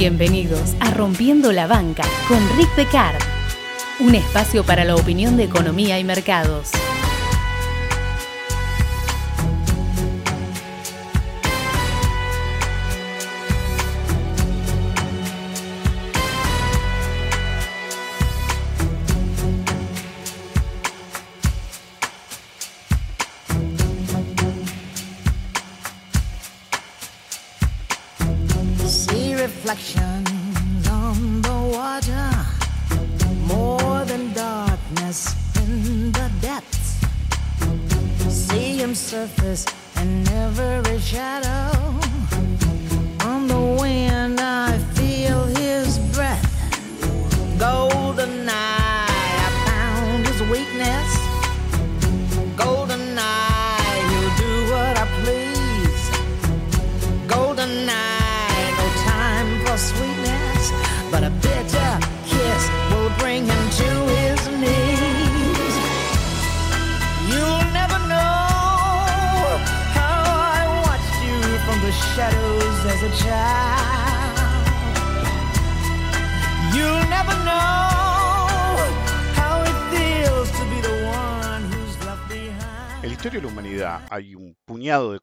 [0.00, 3.20] Bienvenidos a Rompiendo la Banca con Rick Pecard,
[3.98, 6.70] un espacio para la opinión de economía y mercados.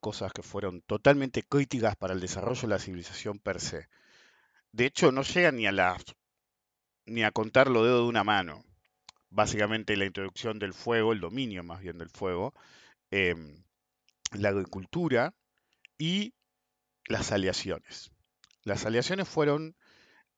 [0.07, 3.89] Cosas que fueron totalmente críticas para el desarrollo de la civilización per se.
[4.71, 6.01] De hecho, no llegan ni a las
[7.05, 8.63] ni a contar los dedos de una mano.
[9.29, 12.53] Básicamente la introducción del fuego, el dominio más bien del fuego,
[13.11, 13.61] em,
[14.31, 15.33] la agricultura
[15.97, 16.33] y
[17.09, 18.09] las aleaciones.
[18.63, 19.75] Las aleaciones fueron,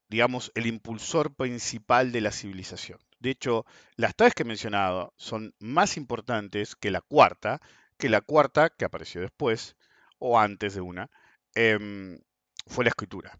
[0.07, 2.97] digamos, el impulsor principal de la civilización.
[3.19, 7.61] De hecho, las tres que he mencionado son más importantes que la cuarta,
[7.99, 9.75] que la cuarta que apareció después
[10.17, 11.11] o antes de una,
[11.53, 12.19] em,
[12.67, 13.39] fue la escritura.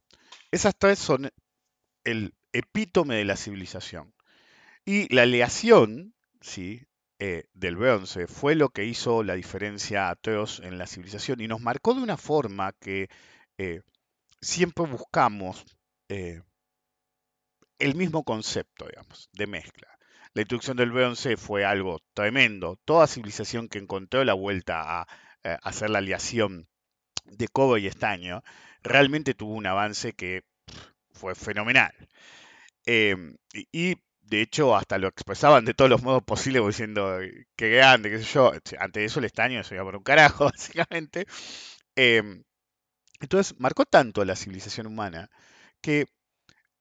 [0.52, 1.31] Esas tres son
[2.03, 4.14] el epítome de la civilización.
[4.86, 6.88] Y la aleación, ¿sí?
[7.19, 11.59] eh, del bronce fue lo que hizo la diferencia atroz en la civilización y nos
[11.59, 13.09] marcó de una forma que
[13.58, 13.81] eh,
[14.42, 15.66] siempre buscamos
[16.08, 16.42] eh,
[17.78, 19.99] el mismo concepto, digamos, de mezcla.
[20.34, 22.79] La introducción del bronce fue algo tremendo.
[22.85, 25.07] Toda civilización que encontró la vuelta a
[25.44, 26.67] eh, hacer la aleación
[27.25, 28.44] de cobre y estaño
[28.84, 30.44] realmente tuvo un avance que
[31.13, 31.94] fue fenomenal.
[32.85, 33.38] Em,
[33.73, 38.09] y, de hecho hasta lo expresaban de todos los modos posibles, diciendo "Eh, qué grande,
[38.12, 38.53] qué sé yo.
[38.79, 41.28] Ante eso el estaño se iba por un carajo, básicamente.
[41.95, 42.44] Em,
[43.22, 45.29] entonces marcó tanto a la civilización humana
[45.81, 46.07] que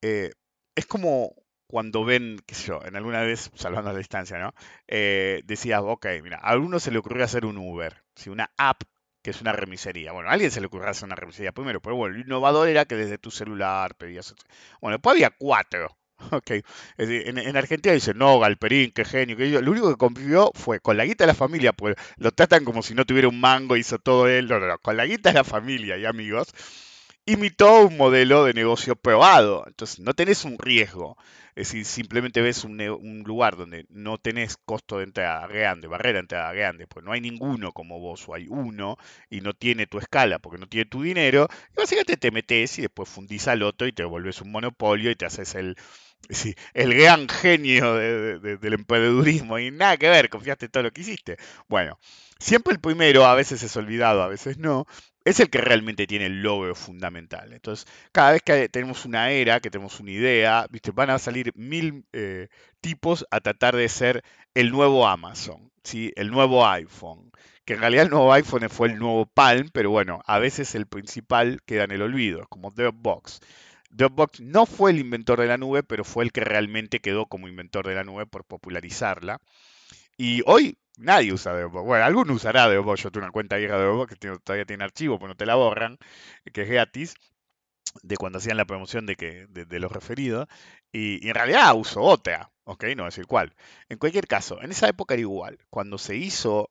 [0.02, 0.32] eh,
[0.76, 1.34] es como
[1.68, 4.54] cuando ven, qué sé yo, en alguna vez, salvando la distancia, ¿no?
[4.88, 8.30] Eh, decías, ok, mira, a alguno se le ocurrió hacer un Uber, ¿sí?
[8.30, 8.82] una app
[9.22, 10.12] que es una remisería.
[10.12, 12.84] Bueno, a alguien se le ocurrió hacer una remisería primero, pero bueno, lo innovador era
[12.86, 14.34] que desde tu celular pedías.
[14.80, 15.96] Bueno, después había cuatro.
[16.32, 16.50] Ok,
[16.96, 19.62] en, en Argentina dicen, no, Galperín, qué genio, que yo.
[19.62, 22.82] Lo único que convivió fue con la guita de la familia, pues lo tratan como
[22.82, 24.48] si no tuviera un mango, hizo todo él.
[24.48, 26.48] No, no, no, con la guita de la familia y amigos,
[27.32, 29.64] imitó un modelo de negocio probado.
[29.66, 31.16] Entonces, no tenés un riesgo.
[31.54, 32.78] Es decir, simplemente ves un,
[33.26, 37.20] lugar donde no tenés costo de entrada grande, barrera de entrada grande, pues no hay
[37.20, 38.96] ninguno como vos, o hay uno
[39.28, 42.82] y no tiene tu escala porque no tiene tu dinero, y básicamente te metes y
[42.82, 45.76] después fundís al otro y te volvés un monopolio y te haces el,
[46.30, 50.72] sí, el gran genio de- de- de- del emprendedurismo y nada que ver, confiaste en
[50.72, 51.36] todo lo que hiciste.
[51.68, 51.98] Bueno,
[52.38, 54.86] siempre el primero, a veces es olvidado, a veces no,
[55.28, 57.52] es el que realmente tiene el logro fundamental.
[57.52, 60.90] Entonces, cada vez que tenemos una era, que tenemos una idea, ¿viste?
[60.90, 62.48] van a salir mil eh,
[62.80, 64.24] tipos a tratar de ser
[64.54, 66.12] el nuevo Amazon, ¿sí?
[66.16, 67.30] el nuevo iPhone.
[67.64, 70.86] Que en realidad el nuevo iPhone fue el nuevo Palm, pero bueno, a veces el
[70.86, 73.40] principal queda en el olvido, como Dropbox.
[73.90, 77.48] Dropbox no fue el inventor de la nube, pero fue el que realmente quedó como
[77.48, 79.40] inventor de la nube por popularizarla.
[80.16, 81.86] Y hoy nadie usa Dropbox.
[81.86, 83.02] Bueno, alguno usará Dropbox.
[83.02, 85.54] Yo tengo una cuenta vieja de Dropbox que todavía tiene archivo, pero no te la
[85.54, 85.98] borran,
[86.52, 87.14] que es gratis,
[88.02, 89.92] de cuando hacían la promoción de, que, de, de los.
[90.92, 92.84] Y, en realidad uso otra, ¿ok?
[92.84, 93.54] No voy a decir cuál.
[93.88, 95.58] En cualquier caso, en esa época era igual.
[95.70, 96.70] Cuando se hizo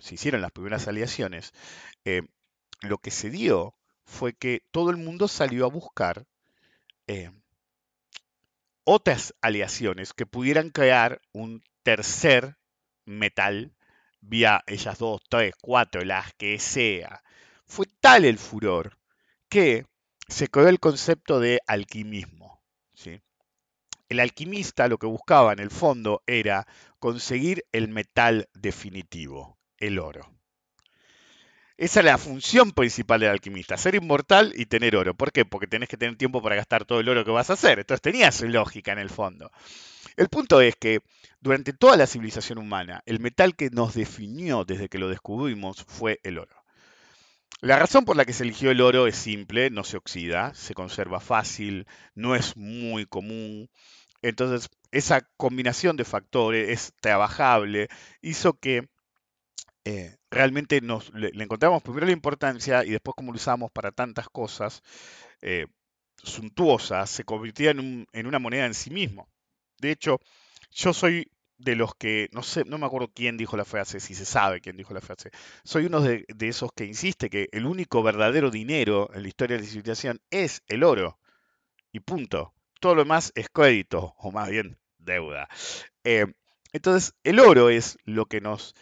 [0.00, 1.52] se hicieron las primeras aliaciones,
[2.04, 2.22] eh,
[2.82, 6.26] lo que se dio fue que todo el mundo salió a buscar
[7.06, 7.30] eh,
[8.84, 12.56] otras aleaciones que pudieran crear un tercer
[13.04, 13.72] metal
[14.20, 17.22] vía ellas dos, tres, cuatro, las que sea.
[17.66, 18.98] Fue tal el furor
[19.48, 19.86] que
[20.28, 22.62] se creó el concepto de alquimismo.
[22.94, 23.20] ¿sí?
[24.08, 26.66] El alquimista lo que buscaba en el fondo era
[26.98, 30.30] conseguir el metal definitivo, el oro.
[31.76, 35.14] Esa es la función principal del alquimista, ser inmortal y tener oro.
[35.14, 35.44] ¿Por qué?
[35.44, 37.80] Porque tenés que tener tiempo para gastar todo el oro que vas a hacer.
[37.80, 39.50] Entonces tenía su lógica en el fondo.
[40.16, 41.00] El punto es que
[41.40, 46.20] durante toda la civilización humana, el metal que nos definió desde que lo descubrimos fue
[46.22, 46.64] el oro.
[47.60, 50.74] La razón por la que se eligió el oro es simple, no se oxida, se
[50.74, 53.70] conserva fácil, no es muy común.
[54.22, 57.88] Entonces, esa combinación de factores es trabajable,
[58.22, 58.88] hizo que
[59.84, 64.28] eh, realmente nos, le, encontramos primero la importancia y después como lo usamos para tantas
[64.28, 64.82] cosas
[65.42, 65.66] eh,
[66.22, 69.28] suntuosas, se convirtió en, en una moneda en sí mismo.
[69.78, 70.20] De hecho,
[70.70, 74.14] yo soy de los que, no sé, no me acuerdo quién dijo la frase, si
[74.14, 75.30] se sabe quién dijo la frase,
[75.64, 79.62] soy uno de, esos que insiste que el único verdadero dinero en la historia de
[79.62, 81.18] la civilización es el oro.
[81.92, 82.54] Y punto.
[82.80, 85.48] Todo lo demás es crédito, o más bien deuda.
[86.02, 86.26] Eh,
[86.72, 88.74] entonces, el oro es lo que nos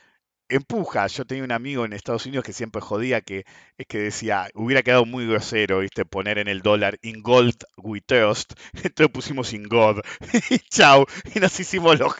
[0.55, 1.07] empuja.
[1.07, 3.45] Yo tenía un amigo en Estados Unidos que siempre jodía que
[3.77, 6.05] es que decía, hubiera quedado muy grosero, ¿viste?
[6.05, 8.03] Poner en el dólar in gold we.
[8.09, 10.01] Entonces pusimos in God.
[10.51, 11.07] y chau.
[11.35, 12.15] Y nos hicimos los,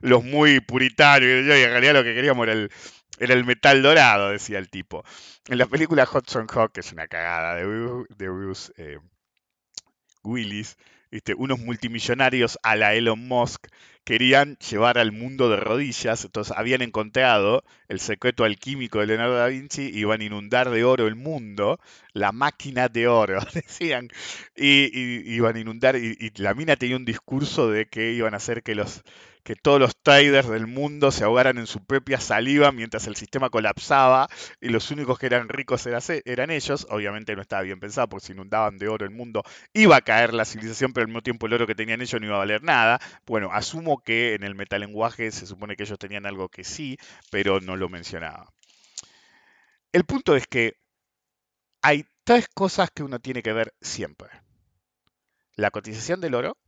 [0.00, 1.46] los, muy puritarios.
[1.46, 2.70] Y en realidad lo que queríamos era el,
[3.18, 5.04] era el metal dorado, decía el tipo.
[5.48, 7.64] En la película Hudson Hawk, que es una cagada de,
[8.16, 8.98] de Bruce eh,
[10.22, 10.76] Willis,
[11.12, 11.34] ¿viste?
[11.34, 13.68] unos multimillonarios a la Elon Musk
[14.04, 19.46] querían llevar al mundo de rodillas, entonces habían encontrado el secreto alquímico de Leonardo da
[19.46, 21.78] Vinci y iban a inundar de oro el mundo,
[22.14, 24.08] la máquina de oro, decían,
[24.56, 28.34] y, y- iban a inundar, y, y la mina tenía un discurso de que iban
[28.34, 29.02] a hacer que los
[29.44, 33.50] que todos los traders del mundo se ahogaran en su propia saliva mientras el sistema
[33.50, 34.28] colapsaba
[34.60, 36.86] y los únicos que eran ricos era- eran ellos.
[36.90, 39.42] Obviamente no estaba bien pensado porque si inundaban de oro el mundo
[39.72, 42.26] iba a caer la civilización, pero al mismo tiempo el oro que tenían ellos no
[42.26, 43.00] iba a valer nada.
[43.26, 46.96] Bueno, asumo que en el metalenguaje se supone que ellos tenían algo que sí,
[47.30, 48.46] pero no lo mencionaba.
[49.90, 50.74] El punto es que
[51.80, 54.30] hay tres cosas que uno tiene que ver siempre.
[55.56, 56.58] La cotización del oro,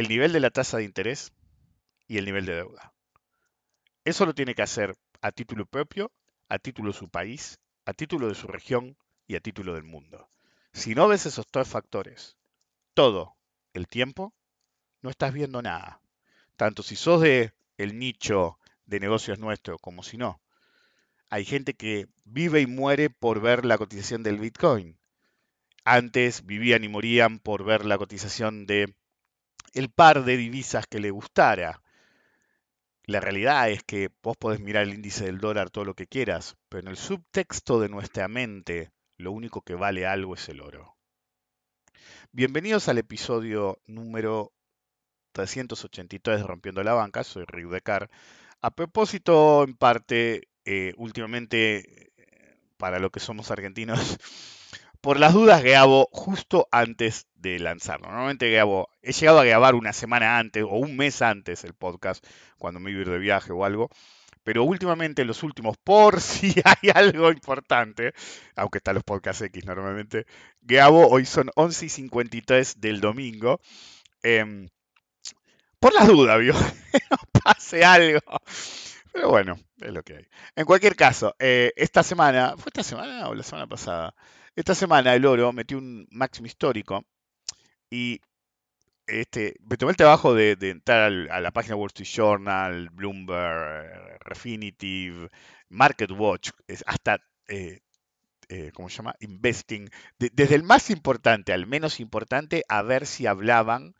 [0.00, 1.30] el nivel de la tasa de interés
[2.08, 2.94] y el nivel de deuda.
[4.06, 6.10] Eso lo tiene que hacer a título propio,
[6.48, 10.30] a título de su país, a título de su región y a título del mundo.
[10.72, 12.38] Si no ves esos tres factores
[12.94, 13.36] todo
[13.74, 14.32] el tiempo,
[15.02, 16.00] no estás viendo nada.
[16.56, 20.40] Tanto si sos de el nicho de negocios nuestro como si no.
[21.28, 24.98] Hay gente que vive y muere por ver la cotización del Bitcoin.
[25.84, 28.94] Antes vivían y morían por ver la cotización de
[29.72, 31.82] el par de divisas que le gustara.
[33.04, 36.56] La realidad es que vos podés mirar el índice del dólar todo lo que quieras,
[36.68, 40.96] pero en el subtexto de nuestra mente lo único que vale algo es el oro.
[42.32, 44.52] Bienvenidos al episodio número
[45.32, 48.10] 383 de Rompiendo la Banca, soy Rick Decar.
[48.60, 53.98] A propósito, en parte, eh, últimamente, eh, para lo que somos argentinos,
[55.00, 58.08] por las dudas grabo justo antes de lanzarlo.
[58.08, 62.24] Normalmente grabo, he llegado a grabar una semana antes o un mes antes el podcast,
[62.58, 63.88] cuando me iba a ir de viaje o algo.
[64.44, 68.14] Pero últimamente, los últimos, por si hay algo importante,
[68.56, 70.26] aunque están los podcasts X normalmente,
[70.62, 73.60] grabo, hoy son 11 y 53 del domingo.
[74.22, 74.68] em,
[75.78, 76.54] por las dudas, ¿vio?
[77.44, 78.20] pase algo.
[79.12, 80.26] Pero bueno, es lo que hay.
[80.56, 84.14] En cualquier caso, eh, esta semana, ¿fue esta semana o la semana pasada?
[84.56, 87.04] Esta semana el oro metió un máximo histórico
[87.90, 88.20] y
[89.06, 94.18] este, me tomé el trabajo de, entrar al- a la página Wall Street Journal, Bloomberg,
[94.24, 95.28] Refinitiv,
[95.70, 96.50] Market Watch,
[96.86, 97.80] hasta, eh,
[98.48, 99.14] eh, ¿cómo se llama?
[99.20, 99.88] Investing,
[100.18, 103.94] de- desde el más importante al menos importante, a ver si hablaban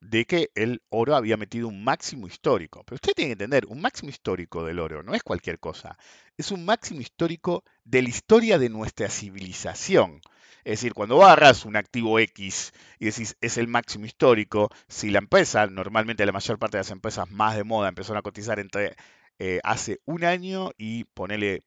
[0.00, 2.82] de que el oro había metido un máximo histórico.
[2.84, 5.96] Pero usted tiene que entender, un máximo histórico del oro no es cualquier cosa,
[6.36, 10.20] es un máximo histórico de la historia de nuestra civilización.
[10.64, 15.10] Es decir, cuando vos agarrás un activo X y decís es el máximo histórico, si
[15.10, 18.58] la empresa, normalmente la mayor parte de las empresas más de moda empezaron a cotizar
[18.58, 18.94] entre
[19.38, 21.62] eh, hace un año y ponele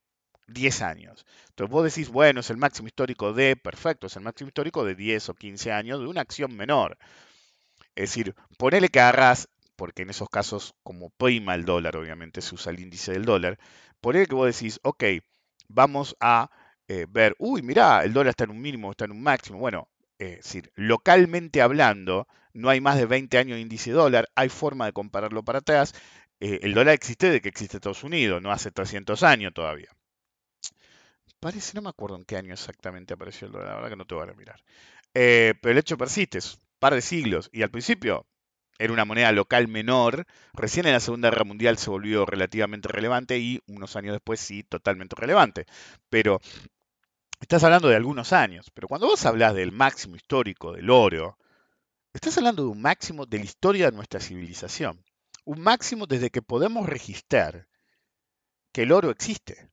[0.47, 1.25] 10 años.
[1.49, 4.95] Entonces vos decís, bueno, es el máximo histórico de, perfecto, es el máximo histórico de
[4.95, 6.97] 10 o 15 años de una acción menor.
[7.95, 12.55] Es decir, ponele que agarrás, porque en esos casos, como prima el dólar, obviamente se
[12.55, 13.59] usa el índice del dólar,
[14.01, 15.03] ponele que vos decís, ok,
[15.67, 16.49] vamos a
[16.87, 19.59] eh, ver, uy, mirá, el dólar está en un mínimo, está en un máximo.
[19.59, 24.49] Bueno, es decir, localmente hablando, no hay más de 20 años de índice dólar, hay
[24.49, 25.93] forma de compararlo para atrás.
[26.39, 29.89] Eh, el dólar existe de que existe Estados Unidos, no hace 300 años todavía.
[31.39, 34.05] Parece, no me acuerdo en qué año exactamente apareció el dólar, la verdad que no
[34.05, 34.63] te voy a mirar.
[35.13, 36.39] Eh, pero el hecho persiste,
[36.83, 37.49] par de siglos.
[37.53, 38.27] Y al principio,
[38.77, 43.39] era una moneda local menor, recién en la Segunda Guerra Mundial se volvió relativamente relevante
[43.39, 45.65] y unos años después sí, totalmente relevante.
[46.09, 46.41] Pero
[47.39, 51.37] estás hablando de algunos años, pero cuando vos hablas del máximo histórico del oro,
[52.11, 55.05] estás hablando de un máximo de la historia de nuestra civilización.
[55.45, 57.69] Un máximo desde que podemos registrar
[58.73, 59.69] que el oro existe.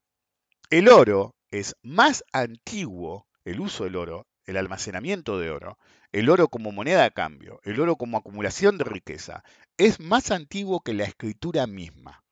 [0.71, 5.77] El oro es más antiguo, el uso del oro, el almacenamiento de oro,
[6.13, 9.45] el oro como moneda de cambio, el oro como acumulación de riqueza,
[9.77, 12.25] es más antiguo que la escritura misma.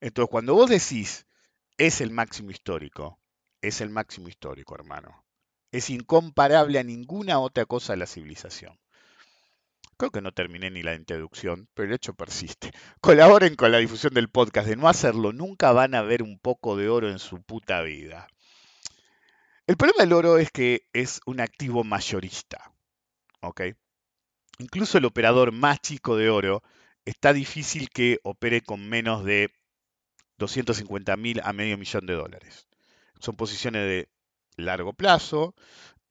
[0.00, 1.26] Entonces, cuando vos decís
[1.78, 3.18] es el máximo histórico,
[3.60, 5.24] es el máximo histórico, hermano.
[5.72, 8.78] Es incomparable a ninguna otra cosa de la civilización.
[9.98, 12.70] Creo que no terminé ni la introducción, pero el hecho persiste.
[13.00, 14.68] Colaboren con la difusión del podcast.
[14.68, 18.28] De no hacerlo, nunca van a ver un poco de oro en su puta vida.
[19.66, 22.72] El problema del oro es que es un activo mayorista.
[23.46, 23.62] ¿ok?
[24.58, 26.62] Incluso el operador más chico de oro
[27.04, 29.50] está difícil que opere con menos de
[30.38, 32.68] 250 mil a medio millón de dólares.
[33.20, 34.08] Son posiciones de
[34.56, 35.54] largo plazo,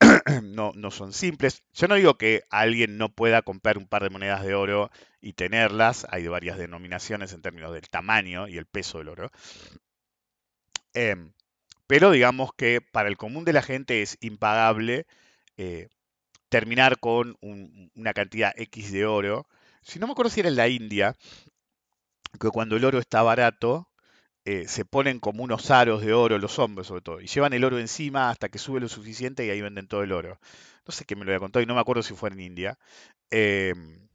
[0.42, 1.62] no, no son simples.
[1.72, 5.32] Yo no digo que alguien no pueda comprar un par de monedas de oro y
[5.32, 6.06] tenerlas.
[6.10, 9.30] Hay varias denominaciones en términos del tamaño y el peso del oro.
[10.94, 11.32] Em,
[11.86, 15.06] pero digamos que para el común de la gente es impagable
[15.56, 15.88] eh,
[16.50, 19.46] terminar con un- una cantidad X de oro.
[19.82, 21.16] Si no me acuerdo si era en la India,
[22.40, 23.88] que cuando el oro está barato,
[24.44, 27.64] eh, se ponen como unos aros de oro, los hombres sobre todo, y llevan el
[27.64, 30.40] oro encima hasta que sube lo suficiente y ahí venden todo el oro.
[30.86, 32.78] No sé qué me lo había contado y no me acuerdo si fue en India.
[33.30, 34.08] Em,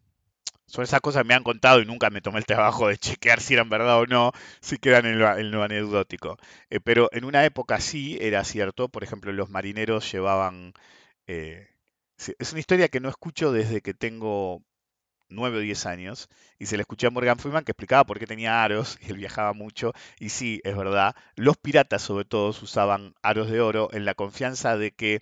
[0.65, 3.41] son esas cosas que me han contado y nunca me tomé el trabajo de chequear
[3.41, 6.37] si eran verdad o no, si quedan en lo, en lo anecdótico.
[6.69, 10.73] Eh, pero en una época sí era cierto, por ejemplo, los marineros llevaban...
[11.27, 11.67] eh,
[12.39, 14.63] es una historia que no escucho desde que tengo
[15.29, 18.27] 9 o 10 años, y se le escuché a Morgan Freeman que explicaba por qué
[18.27, 23.15] tenía aros, y él viajaba mucho, y sí, es verdad, los piratas sobre todo usaban
[23.23, 25.21] aros de oro en la confianza de que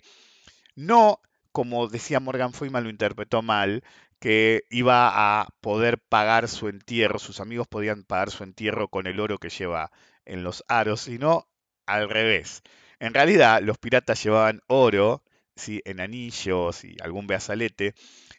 [0.76, 1.20] no,
[1.52, 3.82] como decía Morgan Freeman, lo interpretó mal,
[4.20, 9.18] que iba a poder pagar su entierro, sus amigos podían pagar su entierro con el
[9.20, 9.90] oro que lleva
[10.26, 11.48] en los aros, sino
[11.86, 12.62] al revés.
[13.00, 15.22] En realidad, los piratas llevaban oro,
[15.56, 15.82] ¿sí?
[15.84, 17.94] en anillos y algún brazalete,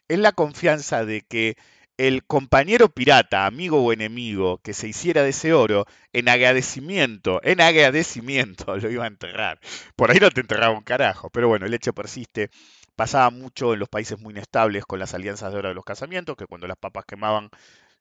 [0.08, 1.56] en la confianza de que
[1.98, 7.60] el compañero pirata, amigo o enemigo, que se hiciera de ese oro, en agradecimiento, en
[7.60, 9.60] agradecimiento, lo iba a enterrar.
[9.96, 12.50] Por ahí no te enterraba un carajo, pero bueno, el hecho persiste.
[13.02, 16.36] Pasaba mucho en los países muy inestables con las alianzas de oro de los casamientos,
[16.36, 17.50] que cuando las papas quemaban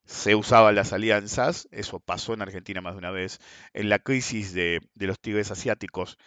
[0.06, 1.68] se usaban las alianzas.
[1.72, 3.40] Eso pasó en Argentina más de una vez.
[3.74, 6.20] En la crisis de, los tigres asiáticos,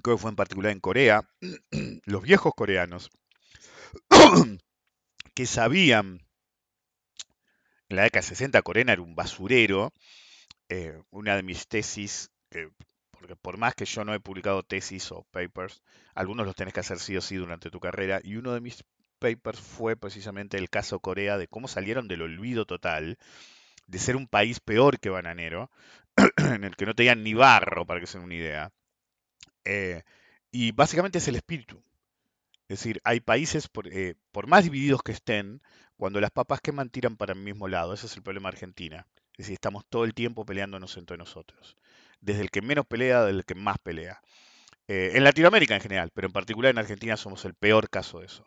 [0.00, 1.28] creo que fue en particular en Corea,
[2.06, 3.10] los viejos coreanos,
[5.34, 6.20] que sabían,
[7.88, 9.92] en la década de 60 Corea era un basurero,
[10.68, 12.30] eh, una de mis tesis,
[13.22, 15.80] porque por más que yo no he publicado tesis o papers,
[16.12, 18.82] algunos los tenés que hacer sí o sí durante tu carrera, y uno de mis
[19.20, 23.18] papers fue precisamente el caso Corea, de cómo salieron del olvido total,
[23.86, 25.70] de ser un país peor que bananero,
[26.36, 28.72] en el que no tenían ni barro, para que se una idea.
[29.64, 30.02] Eh,
[30.50, 31.80] y básicamente es el espíritu.
[32.68, 35.62] Es decir, hay países, por, eh, por más divididos que estén,
[35.96, 37.94] cuando las papas queman tiran para el mismo lado.
[37.94, 39.06] Ese es el problema de Argentina.
[39.34, 41.76] Es decir, estamos todo el tiempo peleándonos entre nosotros.
[42.22, 44.22] Desde el que menos pelea, del que más pelea.
[44.88, 48.26] Eh, en Latinoamérica en general, pero en particular en Argentina somos el peor caso de
[48.26, 48.44] eso.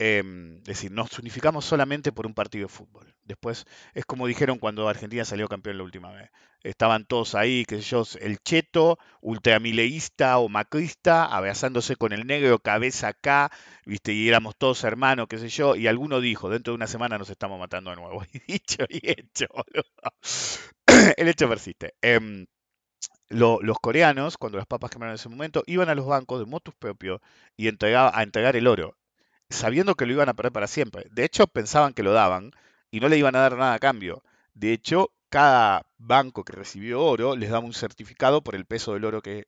[0.00, 3.14] Em, es decir, nos unificamos solamente por un partido de fútbol.
[3.24, 6.30] Después es como dijeron cuando Argentina salió campeón la última vez.
[6.62, 12.60] Estaban todos ahí, qué sé yo, el cheto, ultramileísta o macrista, abrazándose con el negro,
[12.60, 13.50] cabeza acá,
[13.86, 14.12] ¿viste?
[14.12, 15.74] Y éramos todos hermanos, qué sé yo.
[15.76, 18.22] Y alguno dijo, dentro de una semana nos estamos matando de nuevo.
[18.32, 20.12] Y dicho y hecho, boludo.
[21.16, 21.94] El hecho persiste.
[22.02, 22.46] Em,
[23.28, 26.46] lo- los coreanos, cuando las papas quemaron en ese momento, iban a los bancos de
[26.46, 27.20] motus propio
[27.56, 28.96] y entregaba- a entregar el oro
[29.50, 31.06] sabiendo que lo iban a perder para siempre.
[31.10, 32.52] De hecho, pensaban que lo daban
[32.90, 34.22] y no le iban a dar nada a cambio.
[34.54, 39.04] De hecho, cada banco que recibió oro les daba un certificado por el peso del
[39.06, 39.46] oro que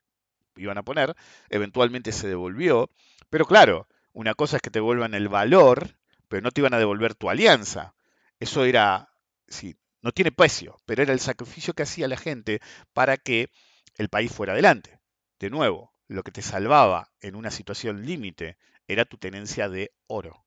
[0.56, 1.14] iban a poner.
[1.50, 2.90] Eventualmente se devolvió.
[3.30, 5.96] Pero claro, una cosa es que te devuelvan el valor,
[6.28, 7.94] pero no te iban a devolver tu alianza.
[8.40, 9.10] Eso era,
[9.48, 12.60] sí, no tiene precio, pero era el sacrificio que hacía la gente
[12.92, 13.50] para que
[13.96, 14.98] el país fuera adelante.
[15.38, 18.56] De nuevo, lo que te salvaba en una situación límite
[18.88, 20.44] era tu tenencia de oro,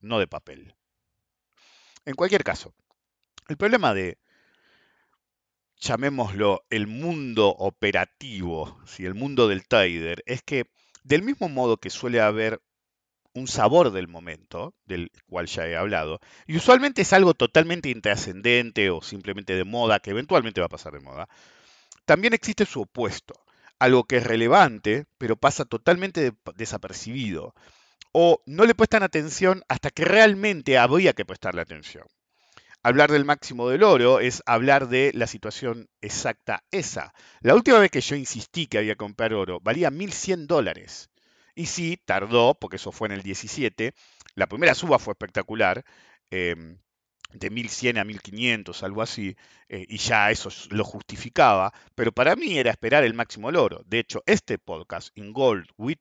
[0.00, 0.74] no de papel.
[2.04, 2.74] En cualquier caso,
[3.48, 4.18] el problema de,
[5.76, 9.06] llamémoslo, el mundo operativo, ¿sí?
[9.06, 10.70] el mundo del trader, es que
[11.04, 12.60] del mismo modo que suele haber
[13.38, 18.90] un sabor del momento, del cual ya he hablado, y usualmente es algo totalmente intrascendente
[18.90, 21.28] o simplemente de moda, que eventualmente va a pasar de moda,
[22.04, 23.34] también existe su opuesto,
[23.78, 27.54] algo que es relevante, pero pasa totalmente de- desapercibido,
[28.12, 32.06] o no le prestan atención hasta que realmente habría que prestarle atención.
[32.82, 37.12] Hablar del máximo del oro es hablar de la situación exacta esa.
[37.40, 41.08] La última vez que yo insistí que había que comprar oro valía 1.100 dólares.
[41.58, 43.92] Y sí, tardó, porque eso fue en el 17.
[44.36, 45.84] La primera suba fue espectacular,
[46.30, 46.78] em,
[47.32, 49.36] de 1.100 a 1.500, algo así,
[49.68, 51.72] eh, y ya eso lo justificaba.
[51.96, 53.82] Pero para mí era esperar el máximo del oro.
[53.86, 55.96] De hecho, este podcast, In Gold We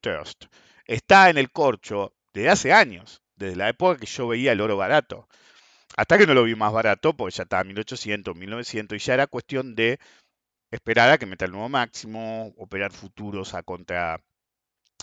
[0.86, 4.78] está en el corcho desde hace años, desde la época que yo veía el oro
[4.78, 5.28] barato.
[5.98, 9.16] Hasta que no lo vi más barato, porque ya estaba a 1800, 1900, y ya
[9.16, 10.00] era cuestión de
[10.72, 14.22] esperar a que meta el nuevo máximo, operar futuros a contra,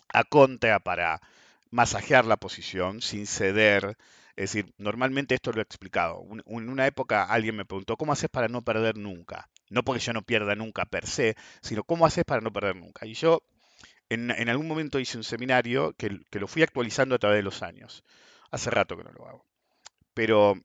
[0.08, 1.20] a contra para
[1.70, 3.96] masajear la posición sin ceder.
[4.37, 6.25] Es decir, normalmente esto lo he explicado.
[6.46, 9.49] En una época alguien me preguntó, ¿cómo haces para no perder nunca?
[9.70, 13.06] No porque yo no pierda nunca per se, sino ¿cómo haces para no perder nunca?
[13.06, 13.42] Y yo
[14.11, 17.44] en, en algún momento hice un seminario que, que lo fui actualizando a través de
[17.44, 18.04] los años.
[18.50, 19.46] Hace rato que no lo hago.
[20.14, 20.56] Pero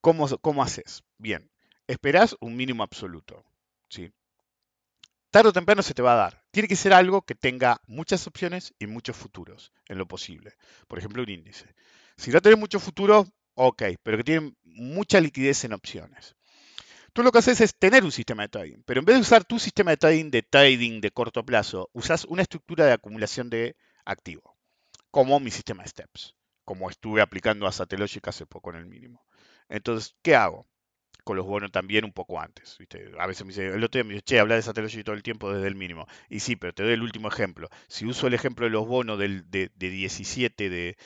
[0.00, 1.04] ¿Cómo, cómo haces?
[1.18, 1.50] Bien,
[1.86, 3.44] esperás un mínimo absoluto.
[3.88, 4.12] ¿sí?
[5.30, 6.42] Tarde o temprano se te va a dar.
[6.50, 10.54] Tiene que ser algo que tenga muchas opciones y muchos futuros en lo posible.
[10.86, 11.74] Por ejemplo, un índice.
[12.16, 16.34] Si no tenés muchos futuros, ok, pero que tienen mucha liquidez en opciones.
[17.12, 19.44] Tú lo que haces es tener un sistema de trading, pero en vez de usar
[19.44, 23.76] tu sistema de trading de trading de corto plazo, usas una estructura de acumulación de
[24.04, 24.56] activo,
[25.10, 29.24] como mi sistema de steps, como estuve aplicando a Satellogic hace poco en el mínimo.
[29.68, 30.66] Entonces, ¿qué hago?
[31.28, 32.78] Con los bonos también un poco antes.
[33.18, 35.22] A veces me dice, el otro día me dice, che, habla de Satellogic todo el
[35.22, 36.06] tiempo desde el mínimo.
[36.30, 37.68] Y sí, pero te doy el último ejemplo.
[37.86, 40.96] Si uso el ejemplo de los bonos del, de, de 17 de,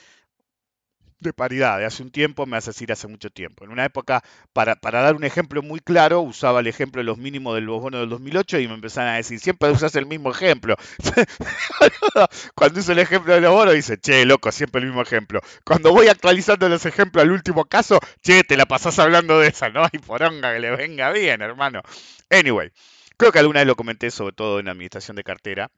[1.23, 3.63] de paridad de hace un tiempo, me hace decir hace mucho tiempo.
[3.65, 7.17] En una época, para, para dar un ejemplo muy claro, usaba el ejemplo de los
[7.17, 10.31] mínimos de los bonos del 2008 y me empezaron a decir, siempre usas el mismo
[10.31, 10.75] ejemplo.
[12.55, 15.41] Cuando uso el ejemplo de los bonos, dice, che, loco, siempre el mismo ejemplo.
[15.63, 19.69] Cuando voy actualizando los ejemplos al último caso, che, te la pasás hablando de esa,
[19.69, 21.81] no hay poronga que le venga bien, hermano.
[22.29, 22.71] Anyway,
[23.17, 25.71] creo que alguna vez lo comenté, sobre todo en administración de cartera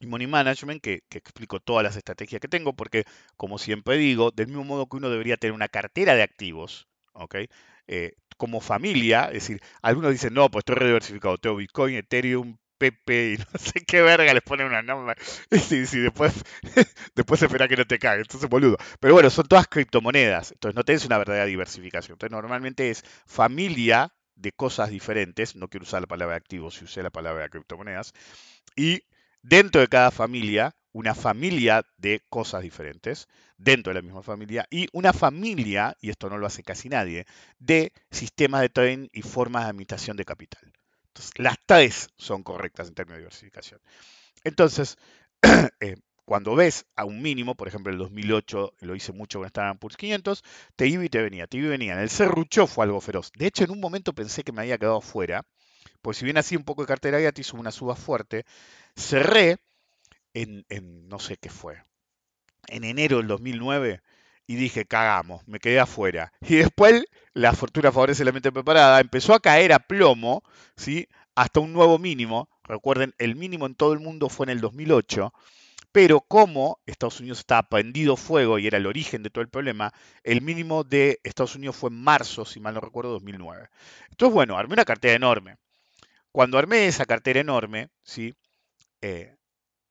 [0.00, 3.04] y Money Management, que, explico todas las estrategias que tengo, porque,
[3.36, 7.36] como siempre digo, del mismo modo que uno debería tener una cartera de activos, ¿ok?
[7.86, 13.32] Eh, como familia, es decir, algunos dicen, no, pues estoy rediversificado, tengo Bitcoin, Ethereum, Pepe
[13.34, 15.16] y no sé qué verga, les ponen una nombre.
[15.50, 16.32] Y sí, sí, después,
[17.14, 18.78] después espera que no te cague, entonces boludo.
[19.00, 22.14] Pero bueno, son todas criptomonedas, entonces no tenés una verdadera diversificación.
[22.14, 27.02] Entonces normalmente es familia de cosas diferentes, no quiero usar la palabra activos, si usé
[27.02, 28.14] la palabra criptomonedas,
[28.74, 29.02] y
[29.42, 34.88] dentro de cada familia, una familia de cosas diferentes, dentro de la misma familia, y
[34.92, 37.26] una familia, y esto no lo hace casi nadie,
[37.58, 40.72] de sistemas de trading y formas de administración de capital.
[41.08, 43.80] Entonces, las tres son correctas en términos de diversificación.
[44.44, 44.96] Entonces,
[45.80, 49.78] eh, cuando ves a un mínimo, por ejemplo, el 2008 lo hice mucho con Standard
[49.78, 50.44] Poor's 500,
[50.76, 51.94] te iba y te venía, te iba y venía.
[51.94, 53.32] En el serrucho fue algo feroz.
[53.36, 55.44] De hecho, en un momento pensé que me había quedado fuera,
[56.02, 58.44] pues si bien hacía un poco de cartera gratis, hubo una suba fuerte,
[58.96, 59.58] cerré
[60.34, 61.82] en, en no sé qué fue,
[62.68, 64.02] en enero del 2009
[64.50, 66.32] y dije, cagamos, me quedé afuera.
[66.40, 70.42] Y después la fortuna favorece la mente preparada, empezó a caer a plomo,
[70.76, 71.06] ¿sí?
[71.36, 72.48] Hasta un nuevo mínimo.
[72.64, 75.32] Recuerden, el mínimo en todo el mundo fue en el 2008,
[75.92, 79.92] pero como Estados Unidos estaba prendido fuego y era el origen de todo el problema,
[80.24, 83.68] el mínimo de Estados Unidos fue en marzo, si mal no recuerdo, 2009.
[84.10, 85.58] Entonces, bueno, armé una cartera enorme.
[86.32, 88.34] Cuando armé esa cartera enorme, ¿sí?
[89.02, 89.36] Eh,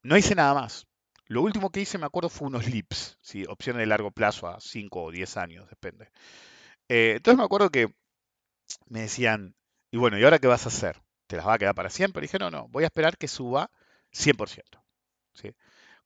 [0.04, 0.88] no hice nada más.
[1.28, 3.18] Lo último que hice, me acuerdo, fue unos LIPS,
[3.50, 6.12] opciones de largo plazo a 5 o 10 años, depende.
[6.90, 7.94] Eh, entonces me acuerdo que
[8.88, 9.56] me decían,
[9.92, 11.02] y bueno, ¿y ahora qué vas a hacer?
[11.28, 12.22] ¿Te las va a quedar para siempre?
[12.22, 13.72] Y dije, no, no, voy a esperar que suba
[14.12, 14.84] 100%.
[15.34, 15.52] ¿sí?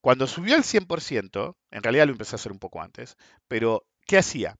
[0.01, 4.17] Cuando subió al 100%, en realidad lo empecé a hacer un poco antes, pero ¿qué
[4.19, 4.57] hacía?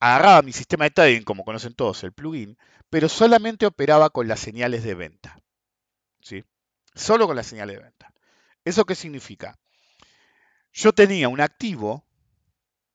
[0.00, 2.58] Agarraba mi sistema de trading, como conocen todos, el plugin,
[2.90, 5.38] pero solamente operaba con las señales de venta.
[6.20, 6.44] ¿sí?
[6.94, 8.12] Solo con las señales de venta.
[8.64, 9.58] ¿Eso qué significa?
[10.72, 12.04] Yo tenía un activo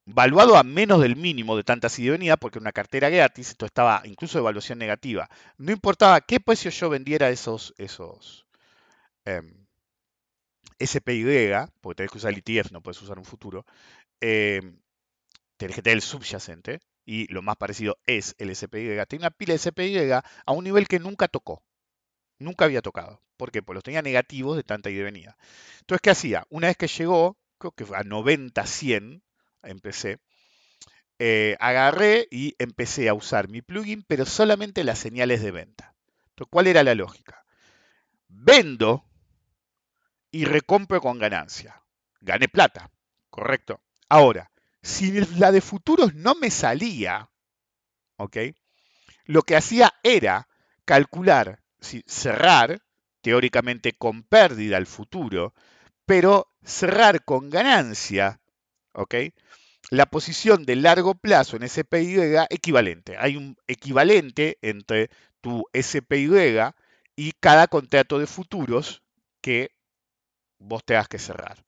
[0.05, 4.01] valuado a menos del mínimo de tanta ida y porque una cartera gratis, esto estaba
[4.05, 5.29] incluso de evaluación negativa.
[5.57, 8.47] No importaba qué precio yo vendiera esos, esos
[9.25, 9.67] em,
[10.79, 13.65] SPY, porque tenés que usar el ETF, no puedes usar un futuro,
[14.21, 14.79] em,
[15.57, 19.05] tenés que tener el subyacente, y lo más parecido es el SPY.
[19.07, 21.63] Tenía una pila de SPY a un nivel que nunca tocó.
[22.39, 23.21] Nunca había tocado.
[23.37, 23.61] ¿Por qué?
[23.61, 25.37] Pues los tenía negativos de tanta ida y venida.
[25.79, 26.45] Entonces, ¿qué hacía?
[26.49, 29.23] Una vez que llegó, creo que a 90, 100,
[29.63, 30.19] empecé,
[31.19, 35.95] eh, agarré y empecé a usar mi plugin, pero solamente las señales de venta.
[36.29, 37.43] Entonces, ¿cuál era la lógica?
[38.27, 39.05] Vendo
[40.31, 41.81] y recompro con ganancia.
[42.21, 42.91] Gané plata,
[43.29, 43.81] correcto.
[44.09, 47.29] Ahora, si la de futuros no me salía,
[48.17, 48.37] ¿ok?
[49.25, 50.47] Lo que hacía era
[50.85, 52.81] calcular, si, cerrar,
[53.21, 55.53] teóricamente con pérdida al futuro,
[56.05, 58.39] pero cerrar con ganancia,
[58.93, 59.15] ¿ok?
[59.89, 63.17] La posición de largo plazo en SPY equivalente.
[63.17, 65.09] Hay un equivalente entre
[65.41, 66.73] tu SPY
[67.15, 69.01] y cada contrato de futuros
[69.41, 69.71] que
[70.59, 71.63] vos tengas que cerrar.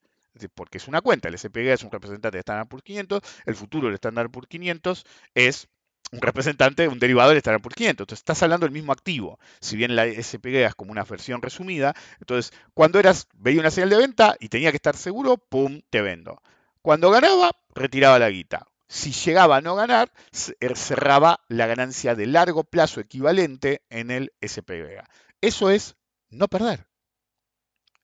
[0.53, 3.87] Porque es una cuenta, el SPY es un representante de Standard por 500, el futuro
[3.87, 5.67] del Standard por 500 es
[6.11, 8.03] un representante, un derivado del Standard por 500.
[8.03, 9.39] Entonces estás hablando del mismo activo.
[9.59, 13.89] Si bien la SPY es como una versión resumida, entonces cuando eras, veía una señal
[13.89, 16.41] de venta y tenía que estar seguro, pum, te vendo.
[16.81, 18.65] Cuando ganaba, retiraba la guita.
[18.87, 20.11] Si llegaba a no ganar,
[20.59, 25.03] er, cerraba la ganancia de largo plazo equivalente en el SPY.
[25.41, 25.95] Eso es
[26.29, 26.87] no perder.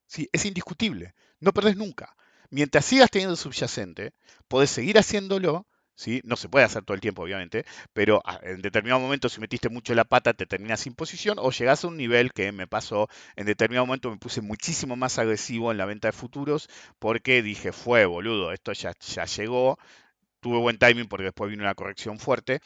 [0.05, 1.15] Sí, es indiscutible.
[1.39, 2.15] No perdés nunca.
[2.51, 4.13] Mientras sigas teniendo subyacente,
[4.47, 5.65] podés seguir haciéndolo
[5.95, 6.21] ¿sí?
[6.25, 9.69] No se puede hacer todo el tiempo, obviamente, pero ah, en determinado momento si metiste
[9.69, 13.09] mucho la pata te terminas sin posición o llegás a un nivel que me pasó,
[13.35, 17.71] en determinado momento me puse muchísimo más agresivo en la venta de futuros porque dije,
[17.71, 19.77] fue boludo, esto ya, ya llegó,
[20.39, 22.61] tuve buen timing porque después vino una corrección fuerte,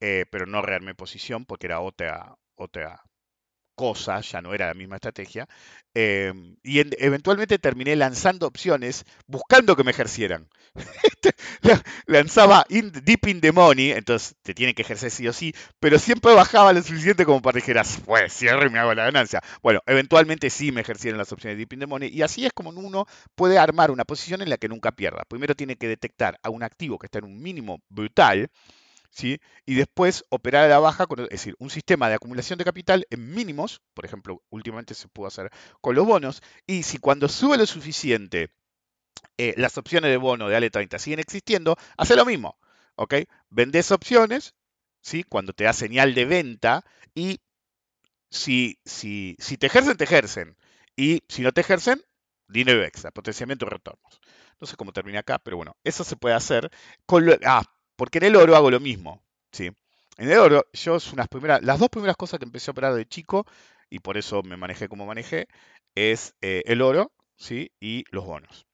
[0.00, 3.02] eh, pero no rearmé posición porque era otra, otra
[3.78, 5.46] cosa, ya no era la misma estrategia,
[5.94, 10.48] em, y eventualmente terminé lanzando opciones buscando que me ejercieran.
[11.08, 11.34] Este,
[12.06, 16.32] lanzaba deep in the money, entonces te tiene que ejercer sí o sí, pero siempre
[16.34, 19.42] bajaba lo suficiente como para que dijeras, pues y me hago la ganancia.
[19.62, 22.70] Bueno, eventualmente sí me ejercieron las opciones deep in the money, y así es como
[22.70, 25.24] uno puede armar una posición en la que nunca pierda.
[25.28, 28.50] Primero tiene que detectar a un activo que está en un mínimo brutal,
[29.66, 33.34] y después operar a la baja, es decir, un sistema de acumulación de capital en
[33.34, 37.66] mínimos, por ejemplo, últimamente se pudo hacer con los bonos, y si cuando sube lo
[37.66, 38.50] suficiente
[39.36, 42.58] eh, las opciones de bono de ALE30 siguen existiendo, hace lo mismo,
[42.96, 43.14] ¿ok?
[43.50, 44.54] Vendes opciones,
[45.00, 45.24] ¿sí?
[45.24, 47.40] Cuando te da señal de venta y
[48.30, 50.56] si, si, si te ejercen, te ejercen.
[50.96, 52.02] Y si no te ejercen,
[52.48, 54.20] dinero extra, potenciamiento de retornos.
[54.60, 56.70] No sé cómo termina acá, pero bueno, eso se puede hacer
[57.06, 57.64] con lo, ah,
[57.98, 59.20] porque en el oro hago lo mismo.
[59.50, 59.72] ¿sí?
[60.16, 63.06] En el oro, yo unas primeras, las dos primeras cosas que empecé a operar de
[63.06, 63.44] chico,
[63.90, 65.48] y por eso me manejé como manejé,
[65.96, 67.72] es eh, el oro ¿sí?
[67.80, 68.66] y los bonos.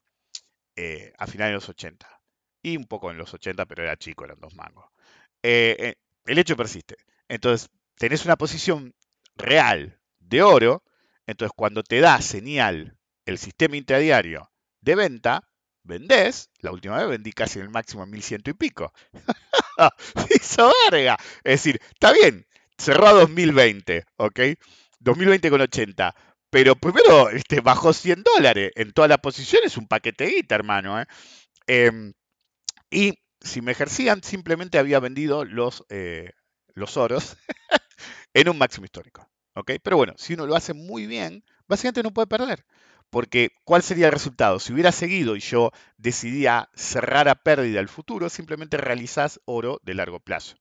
[0.77, 2.07] Eh, a finales de los 80.
[2.63, 4.85] Y un poco en los 80, pero era chico, eran dos mangos.
[5.43, 5.95] Eh,
[6.27, 6.97] el hecho persiste.
[7.29, 8.95] Entonces, tenés una posición
[9.37, 10.83] real de oro,
[11.27, 14.51] entonces cuando te da señal el sistema intradiario
[14.83, 15.49] de venta,
[15.85, 18.93] vendés, la última vez vendí casi en el máximo en 1100 y pico.
[20.35, 21.17] Hizo verga.
[21.45, 22.47] Es decir, está bien,
[22.79, 24.41] cerró a 2020, ¿ok?
[25.01, 26.15] 2020 con 80.
[26.51, 28.73] Pero primero este, bajó 100 dólares.
[28.77, 31.01] En todas las posiciones un paquete de guita, hermano.
[31.01, 31.07] ¿eh?
[31.67, 32.13] Em,
[32.91, 36.31] y si me ejercían, simplemente había vendido los, eh,
[36.75, 37.37] los oros
[38.35, 39.29] en un máximo histórico.
[39.55, 39.73] ¿ok?
[39.83, 42.65] Pero bueno, si uno lo hace muy bien, básicamente no puede perder.
[43.11, 44.59] Porque, ¿cuál sería el resultado?
[44.59, 49.95] Si hubiera seguido y yo decidía cerrar a pérdida el futuro, simplemente realizás oro de
[49.95, 50.57] largo plazo.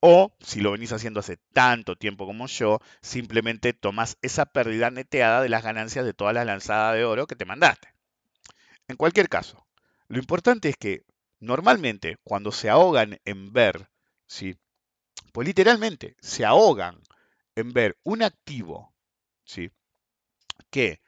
[0.00, 5.40] O, si lo venís haciendo hace tanto tiempo como yo, simplemente tomás esa pérdida neteada
[5.40, 7.88] de las ganancias de todas las lanzadas de oro que te mandaste.
[8.88, 9.66] En cualquier caso,
[10.08, 11.02] lo importante es que
[11.40, 13.88] normalmente cuando se ahogan en ver,
[14.26, 14.56] ¿sí?
[15.32, 17.00] pues literalmente se ahogan
[17.56, 18.94] en ver un activo
[19.44, 19.70] ¿sí?
[20.70, 21.00] que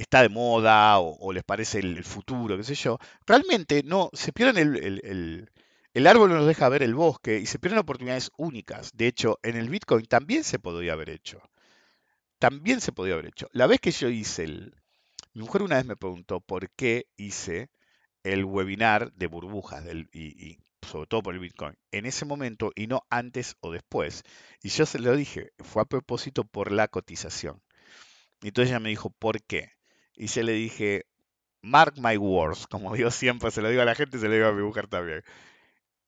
[0.00, 4.56] está de moda o, les parece el, futuro, qué sé yo, realmente no, se pierden
[4.56, 5.48] el,
[5.92, 8.92] el, árbol nos deja ver el bosque y se pierden oportunidades únicas.
[8.94, 11.42] De hecho, en el Bitcoin también se podría haber hecho.
[12.38, 13.48] También se podría haber hecho.
[13.52, 14.74] La vez que yo hice el...
[15.34, 17.68] Mi mujer una vez me preguntó por qué hice
[18.24, 20.58] el webinar de burbujas del, y,
[20.88, 24.24] sobre todo por el Bitcoin, en ese momento y no antes o después.
[24.62, 27.62] Y yo se lo dije, fue a propósito por la cotización.
[28.42, 29.72] Y entonces ella me dijo, ¿por qué?
[30.20, 31.06] Y se le dije,
[31.62, 34.48] mark my words, como yo siempre se lo digo a la gente, se lo digo
[34.48, 35.22] a mi mujer también.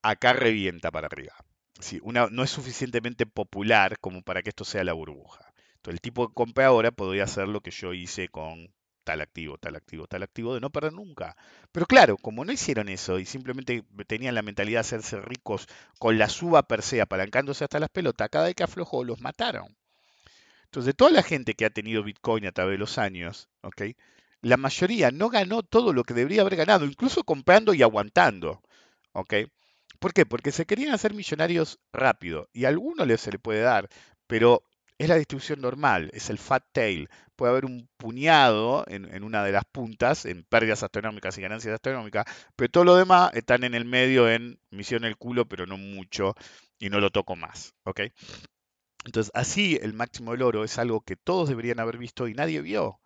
[0.03, 1.33] Acá revienta para arriba.
[1.81, 5.53] Sí, una, no es suficientemente popular como para que esto sea la burbuja.
[5.77, 9.57] Entonces, el tipo que compra ahora podría hacer lo que yo hice con tal activo,
[9.57, 11.35] tal activo, tal activo, de no perder nunca.
[11.73, 16.19] Pero claro, como no hicieron eso y simplemente tenían la mentalidad de hacerse ricos con
[16.19, 19.75] la suba per se, apalancándose hasta las pelotas, cada vez que aflojó los mataron.
[20.73, 23.51] Entonces, toda la gente que ha tenido Bitcoin a través de los años,
[24.41, 28.63] la mayoría no ganó todo lo que debería haber ganado, incluso comprando y aguantando.
[29.13, 29.35] ¿Ok?
[29.99, 30.25] ¿Por qué?
[30.25, 33.91] Porque se querían hacer millonarios rápido y a algunos les se le puede dar,
[34.27, 34.63] pero
[34.97, 37.11] es la distribución normal, es el fat tail.
[37.37, 41.75] Puede haber un puñado en, en una de las puntas, en pérdidas astronómicas y ganancias
[41.75, 42.25] astronómicas,
[42.57, 46.35] pero todo lo demás están en el medio en misión el culo, pero no mucho,
[46.79, 47.75] y no lo toco más.
[47.85, 48.01] ¿Ok?
[49.05, 52.61] Entonces, así el máximo del oro es algo que todos deberían haber visto y nadie
[52.61, 53.01] vio.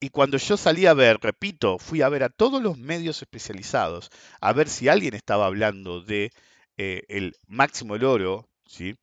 [0.00, 4.10] Y cuando yo salí a ver, repito, fui a ver a todos los medios especializados,
[4.40, 6.32] a ver si alguien estaba hablando de
[6.78, 8.96] eh, el máximo del oro, ¿sí?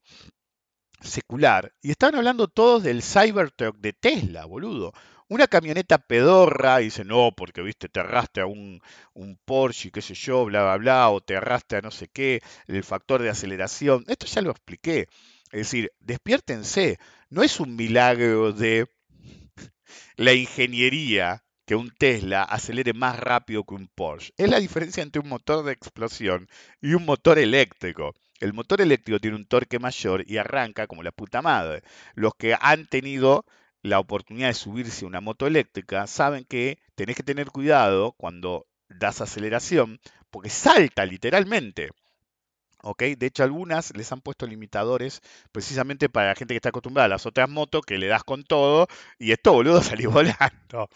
[1.01, 4.93] secular, y estaban hablando todos del Cybertruck de Tesla, boludo.
[5.29, 8.81] Una camioneta pedorra, y dice, no, porque viste, te arrastre a un,
[9.13, 12.41] un Porsche, qué sé yo, bla, bla, bla, o te arrastre a no sé qué,
[12.67, 14.03] el factor de aceleración.
[14.07, 15.07] Esto ya lo expliqué.
[15.53, 16.97] Es decir, despiértense.
[17.29, 18.87] No es un milagro de
[20.17, 24.33] la ingeniería que un Tesla acelere más rápido que un Porsche.
[24.35, 26.49] Es la diferencia entre un motor de explosión
[26.81, 28.15] y un motor eléctrico.
[28.39, 31.83] El motor eléctrico tiene un torque mayor y arranca como la puta madre.
[32.15, 33.45] Los que han tenido
[33.83, 38.65] la oportunidad de subirse a una moto eléctrica saben que tenés que tener cuidado cuando
[38.89, 39.99] das aceleración
[40.31, 41.91] porque salta literalmente.
[42.83, 43.03] ¿Ok?
[43.17, 47.09] De hecho, algunas les han puesto limitadores precisamente para la gente que está acostumbrada a
[47.09, 50.89] las otras motos que le das con todo y esto, boludo, salió volando.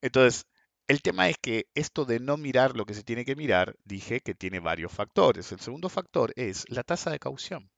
[0.00, 0.46] Entonces,
[0.88, 4.20] el tema es que esto de no mirar lo que se tiene que mirar, dije
[4.20, 5.50] que tiene varios factores.
[5.52, 7.70] El segundo factor es la tasa de caución.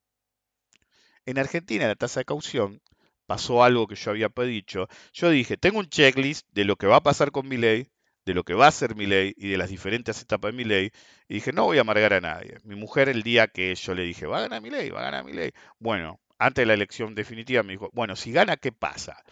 [1.26, 2.80] En Argentina la tasa de caución
[3.26, 4.88] pasó algo que yo había pedido.
[5.12, 7.88] Yo dije, tengo un checklist de lo que va a pasar con mi ley,
[8.24, 10.64] de lo que va a ser mi ley y de las diferentes etapas de mi
[10.64, 10.90] ley.
[11.28, 12.58] Y dije, no voy a amargar a nadie.
[12.64, 15.04] Mi mujer el día que yo le dije, va a ganar mi ley, va a
[15.04, 15.52] ganar mi ley.
[15.78, 19.22] Bueno, antes de la elección definitiva me dijo, bueno, si gana, ¿qué pasa?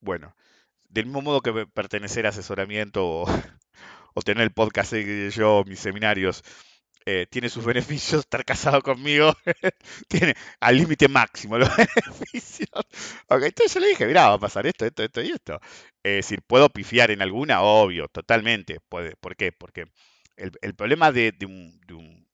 [0.00, 0.36] Bueno,
[0.88, 3.26] del mismo modo que pertenecer a asesoramiento o,
[4.14, 6.42] o tener el podcast que yo, mis seminarios,
[7.06, 9.32] eh, tiene sus beneficios, estar casado conmigo
[10.08, 12.68] tiene al límite máximo los beneficios.
[13.28, 15.60] Okay, entonces yo le dije, mira, va a pasar esto, esto, esto y esto.
[16.02, 17.62] Es decir, ¿puedo pifiar en alguna?
[17.62, 18.80] Obvio, totalmente.
[18.88, 19.52] ¿Por qué?
[19.52, 19.86] Porque
[20.36, 22.28] el, problema de, un, de, un,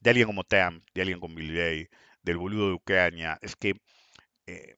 [0.00, 1.88] de, alguien como Tam, de alguien como Gates,
[2.22, 3.74] del boludo de Ucrania, es que
[4.46, 4.76] eh,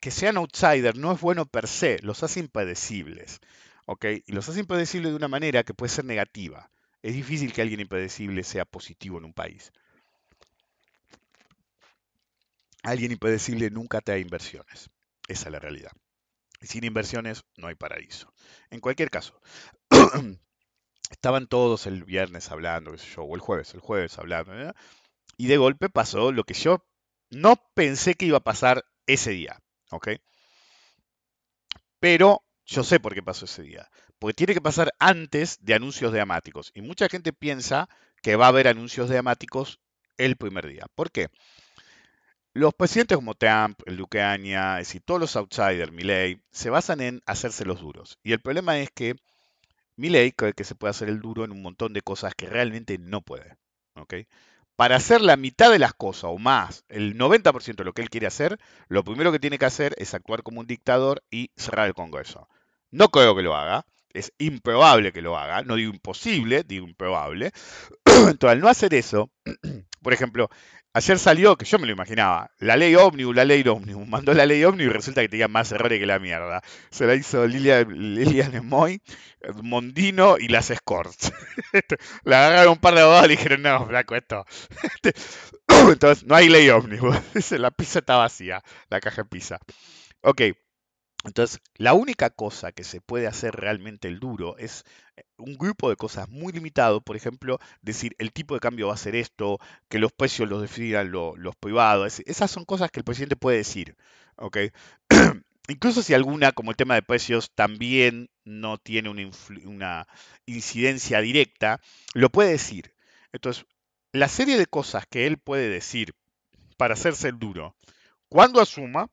[0.00, 3.40] que sean outsiders no es bueno per se, los hace impredecibles.
[3.86, 4.04] ¿ok?
[4.26, 6.70] Y los hace impredecibles de una manera que puede ser negativa.
[7.02, 9.72] Es difícil que alguien impredecible sea positivo en un país.
[12.82, 14.90] Alguien impredecible nunca trae inversiones.
[15.28, 15.92] Esa es la realidad.
[16.60, 18.32] Sin inversiones no hay paraíso.
[18.70, 19.40] En cualquier caso,
[21.10, 24.52] estaban todos el viernes hablando, qué sé yo, o el jueves, el jueves hablando,
[25.36, 26.84] y de golpe pasó lo que yo
[27.30, 29.60] no pensé que iba a pasar ese día.
[29.90, 30.08] ¿Ok?
[32.00, 33.88] Pero yo sé por qué pasó ese día.
[34.18, 36.72] Porque tiene que pasar antes de anuncios dramáticos.
[36.74, 37.88] Y mucha gente piensa
[38.22, 39.80] que va a haber anuncios dramáticos
[40.16, 40.86] el primer día.
[40.94, 41.28] ¿Por qué?
[42.52, 47.22] Los presidentes como Trump, el Ucrania, es decir, todos los outsiders, Milley, se basan en
[47.26, 48.18] hacerse los duros.
[48.24, 49.14] Y el problema es que
[49.96, 52.98] Milley cree que se puede hacer el duro en un montón de cosas que realmente
[52.98, 53.56] no puede.
[53.94, 54.14] ¿ok?
[54.78, 58.10] para hacer la mitad de las cosas o más, el 90% de lo que él
[58.10, 61.88] quiere hacer, lo primero que tiene que hacer es actuar como un dictador y cerrar
[61.88, 62.48] el Congreso.
[62.92, 67.52] No creo que lo haga, es improbable que lo haga, no digo imposible, digo improbable.
[68.04, 69.30] Entonces, al no hacer eso,
[70.02, 70.48] por ejemplo,
[70.94, 74.46] ayer salió, que yo me lo imaginaba, la ley ómnibus, la ley ómnibus, mandó la
[74.46, 76.62] ley ómnibus y resulta que tenía más errores que la mierda.
[76.90, 79.00] Se la hizo Lilian, Lilian Moy,
[79.62, 81.32] Mondino y las Escorts.
[82.24, 84.44] la agarraron un par de abogados y dijeron, no, flaco, esto.
[85.68, 87.16] Entonces, no hay ley ómnibus.
[87.52, 89.58] la pizza está vacía, la caja de pizza.
[90.22, 90.42] Ok.
[91.24, 94.84] Entonces, la única cosa que se puede hacer realmente el duro es
[95.16, 98.94] eh, un grupo de cosas muy limitado, por ejemplo, decir el tipo de cambio va
[98.94, 102.90] a ser esto, que los precios los definan lo- los privados, es- esas son cosas
[102.90, 103.96] que el presidente puede decir,
[104.36, 104.58] ¿ok?
[105.68, 109.28] Incluso si alguna, como el tema de precios, también no tiene una,
[109.66, 110.06] una
[110.46, 111.80] incidencia directa,
[112.14, 112.94] lo puede decir.
[113.32, 113.66] Entonces,
[114.12, 116.14] la serie de cosas que él puede decir
[116.76, 117.76] para hacerse el duro,
[118.28, 119.10] cuando asuma,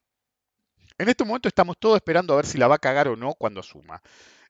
[0.98, 3.34] en este momento estamos todos esperando a ver si la va a cagar o no
[3.34, 4.02] cuando asuma.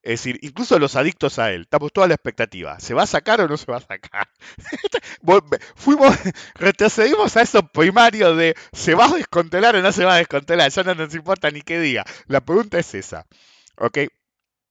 [0.05, 2.79] Es decir, incluso los adictos a él, estamos toda la expectativa.
[2.79, 4.29] ¿Se va a sacar o no se va a sacar?
[5.75, 6.15] Fuimos,
[6.55, 10.69] retrocedimos a esos primarios de ¿se va a descontelar o no se va a descontelar?
[10.69, 12.05] Ya no nos importa ni qué diga.
[12.27, 13.25] La pregunta es esa.
[13.77, 13.97] ¿Ok?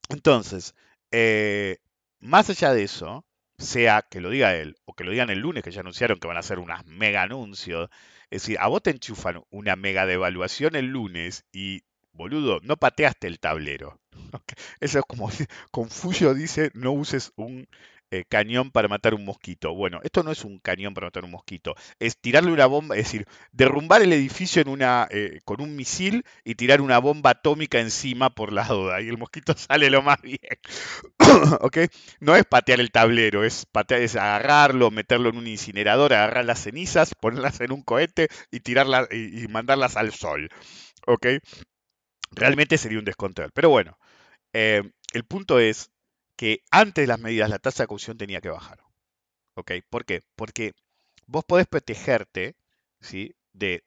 [0.08, 0.76] Entonces,
[1.10, 1.78] eh,
[2.20, 3.24] más allá de eso,
[3.58, 6.28] sea que lo diga él o que lo digan el lunes, que ya anunciaron que
[6.28, 7.90] van a hacer unas mega anuncios,
[8.34, 13.28] es decir, a vos te enchufan una mega devaluación el lunes y boludo, no pateaste
[13.28, 14.00] el tablero.
[14.80, 15.30] Eso es como
[15.70, 17.68] Confucio dice, no uses un
[18.10, 19.74] eh, cañón para matar un mosquito.
[19.74, 23.04] Bueno, esto no es un cañón para matar un mosquito, es tirarle una bomba, es
[23.04, 24.62] decir, derrumbar el edificio
[25.10, 29.00] eh, con un misil y tirar una bomba atómica encima por la duda.
[29.00, 30.38] Y el mosquito sale lo más bien.
[32.20, 36.62] No es patear el tablero, es, patear, es agarrarlo, meterlo en un incinerador, agarrar las
[36.62, 40.48] cenizas, ponerlas en un cohete y, tirarlas, y, mandarlas al sol.
[42.32, 43.50] Realmente sería un descontrol.
[43.52, 43.98] Pero bueno,
[44.52, 45.90] eh, el punto es
[46.36, 48.80] que antes de las medidas la tasa de caución tenía que bajar.
[49.54, 49.72] ¿Ok?
[49.88, 50.22] ¿Por qué?
[50.36, 50.74] Porque
[51.26, 52.56] vos podés protegerte
[53.00, 53.34] ¿sí?
[53.52, 53.84] de,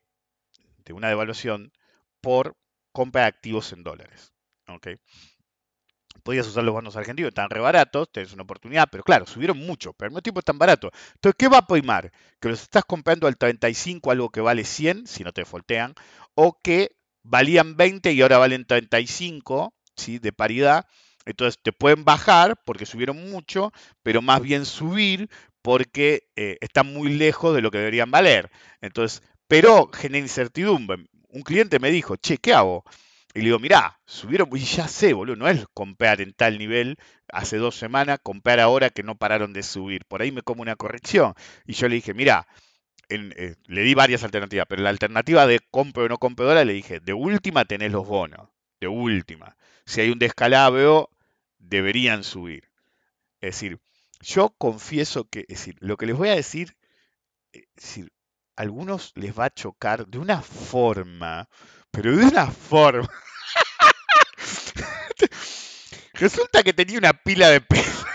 [0.86, 1.71] de una devaluación
[2.21, 2.57] por
[2.91, 4.33] compra de activos en dólares.
[4.67, 4.88] ¿Ok?
[6.23, 9.93] Podías usar los bonos argentinos, están re baratos, tenés una oportunidad, pero claro, subieron mucho,
[9.93, 10.91] pero al mismo tiempo están baratos.
[11.13, 12.12] Entonces, ¿qué va a primar?
[12.41, 15.93] Que los estás comprando al 35, algo que vale 100, si no te voltean,
[16.36, 20.19] o que valían 20 y ahora valen 35, ¿sí?
[20.19, 20.86] De paridad.
[21.28, 25.30] Entonces te pueden bajar porque subieron mucho, pero más bien subir
[25.62, 28.50] porque eh, están muy lejos de lo que deberían valer.
[28.82, 31.06] Entonces, pero genera incertidumbre.
[31.30, 32.86] Un cliente me dijo, che, ¿qué hago?
[33.34, 36.98] Y le digo, mirá, subieron, y ya sé, boludo, no es comprar en tal nivel
[37.28, 40.06] hace dos semanas, comprar ahora que no pararon de subir.
[40.06, 41.34] Por ahí me como una corrección.
[41.66, 42.48] Y yo le dije, mirá,
[43.10, 46.74] eh, le di varias alternativas, pero la alternativa de compro o no compro dólar le
[46.74, 49.58] dije, de última tenés los bonos, de última.
[49.86, 51.10] Si hay un descalabro,
[51.69, 52.69] deberían subir.
[53.41, 53.80] Es decir,
[54.21, 56.77] yo confieso que, es decir, lo que les voy a decir,
[57.53, 58.12] eh, es decir,
[58.56, 61.47] a algunos les va a chocar de una forma,
[61.91, 63.10] pero de una forma.
[66.13, 68.06] Resulta que tenía una pila de pesos.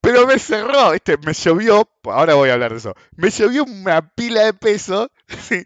[0.00, 2.94] Pero me cerró, este, me llovió, ahora voy a hablar de eso.
[3.16, 5.08] Me llovió una pila de pesos.
[5.48, 5.64] sí,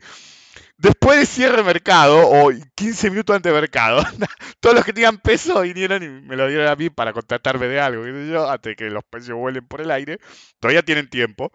[0.79, 4.03] Después de cierre mercado, o 15 minutos antes de mercado,
[4.61, 7.81] todos los que tenían peso vinieron y me lo dieron a mí para contratarme de
[7.81, 10.19] algo, sé yo, de que los precios vuelen por el aire.
[10.61, 11.51] Todavía tienen tiempo.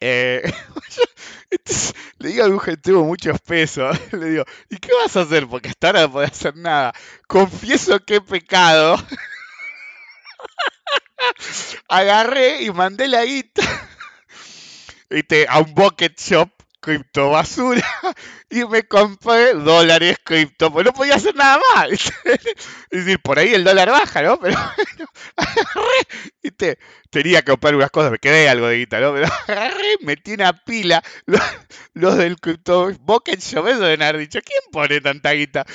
[0.00, 0.42] Eh,
[0.96, 1.02] yo,
[1.50, 3.96] entonces, le digo al mujer, tengo muchos pesos.
[4.12, 5.46] Le digo, ¿y qué vas a hacer?
[5.46, 6.92] Porque hasta ahora no podés hacer nada.
[7.26, 8.96] Confieso que he pecado.
[11.88, 13.62] Agarré y mandé la guita
[15.10, 15.46] ¿viste?
[15.48, 17.86] a un bucket shop cripto basura
[18.50, 21.88] y me compré dólares cripto, pues no podía hacer nada más.
[22.90, 24.40] Es decir, por ahí el dólar baja, ¿no?
[24.40, 26.78] Pero bueno, agarré, ¿viste?
[27.10, 29.12] tenía que comprar unas cosas, me quedé algo de guita, ¿no?
[29.12, 31.40] Pero agarré, metí una pila, los,
[31.92, 35.66] los del cripto bucket shop, eso deben haber dicho, ¿quién pone tanta guita?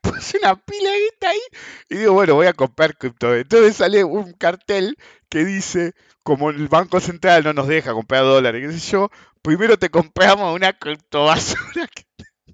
[0.00, 1.40] Puse una pila de guita ahí
[1.88, 3.34] y digo, bueno, voy a comprar cripto.
[3.34, 4.96] Entonces sale un cartel
[5.28, 9.10] que dice, como el Banco Central no nos deja comprar dólares, qué yo,
[9.48, 12.04] primero te compramos una criptobasura que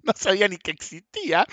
[0.02, 1.46] no sabía ni que existía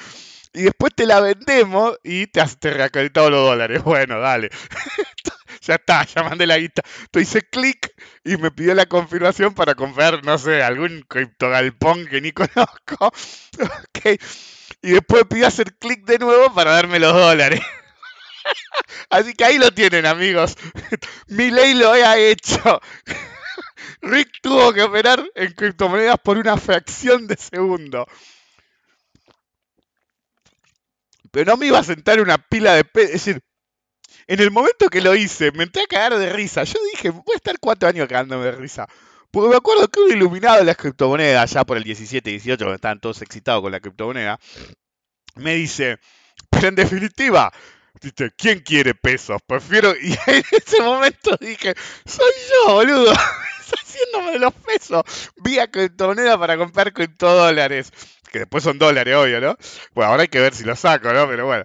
[0.54, 3.84] y después te la vendemos y te, has- te los dólares.
[3.84, 4.50] Bueno, dale.
[5.62, 6.84] ya está, ya mandé la guita.
[7.02, 7.92] Entonces hice clic
[8.24, 13.08] y me pidió la confirmación para comprar, no sé, algún criptogalpón que ni conozco.
[13.08, 14.20] ok.
[14.84, 17.62] Y después pidió hacer clic de nuevo para darme los dólares.
[19.10, 20.56] Así que ahí lo tienen, amigos.
[21.28, 22.82] Mi ley lo ha hecho.
[24.02, 28.06] Rick tuvo que operar en criptomonedas por una fracción de segundo.
[31.32, 32.86] Pero no me iba a sentar una pila de.
[32.96, 33.42] Es decir,
[34.28, 36.64] en el momento que lo hice, me entré a cagar de risa.
[36.64, 38.88] Yo dije, voy a estar cuatro años cagándome de risa.
[39.32, 42.76] Porque me acuerdo que un iluminado de las criptomonedas, ya por el 17, 18, cuando
[42.76, 44.40] estaban todos excitados con la criptomoneda,
[45.36, 46.00] me dice,
[46.50, 47.52] pero en definitiva,
[48.00, 49.42] dice, ¿quién quiere pesos?
[49.46, 49.94] Prefiero...
[50.02, 51.74] Y en ese momento dije,
[52.06, 53.14] soy yo, boludo.
[53.82, 55.04] Haciéndome los pesos.
[55.38, 57.92] Vía criptomoneda para comprar criptodólares.
[58.32, 59.58] Que después son dólares, obvio, ¿no?
[59.94, 61.28] Bueno, ahora hay que ver si lo saco, ¿no?
[61.28, 61.64] Pero bueno,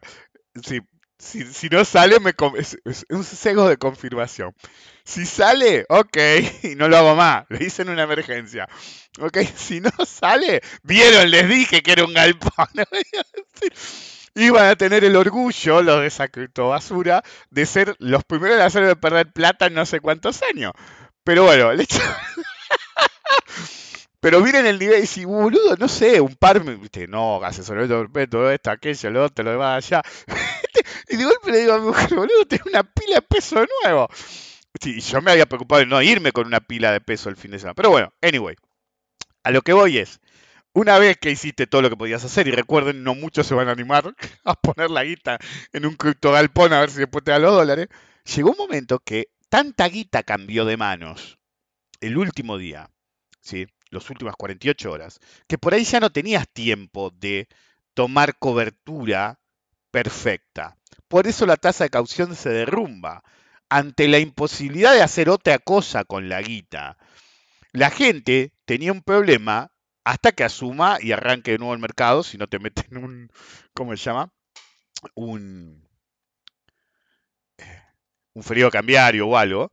[0.63, 0.81] si,
[1.19, 2.77] si, si no sale, me es,
[3.11, 4.55] un sesgo de confirmación.
[5.05, 6.17] Si sale, ok,
[6.65, 8.69] y no lo hago más, le hice en una emergencia.
[9.21, 12.69] Ok, si no sale, vieron, les dije que era un galpón.
[14.39, 18.95] Iban a tener el orgullo, los de esa criptobasura, de ser los primeros en hacerme
[18.95, 20.73] perder plata en no sé cuántos años.
[21.25, 21.99] Pero bueno, el hecho...
[24.21, 28.51] Pero miren el nivel y si, boludo, no sé, un par, viste, no, asesoramiento perpetuo,
[28.51, 30.03] esto, aquello, lo otro, lo demás allá.
[31.09, 33.69] y de golpe le digo a mi mujer, boludo, tengo una pila de peso de
[33.85, 34.09] nuevo.
[34.81, 37.53] Sí, yo me había preocupado de no irme con una pila de peso el fin
[37.53, 37.75] de semana.
[37.75, 38.57] Pero bueno, anyway,
[39.45, 40.21] a lo que voy es,
[40.77, 43.69] una vez que hiciste todo lo que podías hacer, y recuerden, no muchos se van
[43.69, 44.15] a animar
[44.45, 45.39] a poner la guita
[45.73, 47.89] en un criptogalpón a ver si después te da los dólares,
[48.35, 51.39] llegó un momento que tanta guita cambió de manos
[52.03, 52.91] el último día,
[53.41, 53.67] ¿sí?
[53.89, 55.19] las últimas 48 horas,
[55.49, 57.49] que por ahí ya no tenías tiempo de
[57.95, 59.41] tomar cobertura
[59.91, 60.77] perfecta.
[61.09, 63.23] Por eso la tasa de caución se derrumba
[63.71, 66.99] ante la imposibilidad de hacer otra cosa con la guita.
[67.73, 69.71] La gente tenía un problema
[70.07, 73.31] hasta que asuma y arranque de nuevo el mercado, si no te meten un,
[73.75, 74.33] ¿cómo se llama?
[75.17, 75.83] Un,
[78.35, 79.73] un frío cambiario o algo.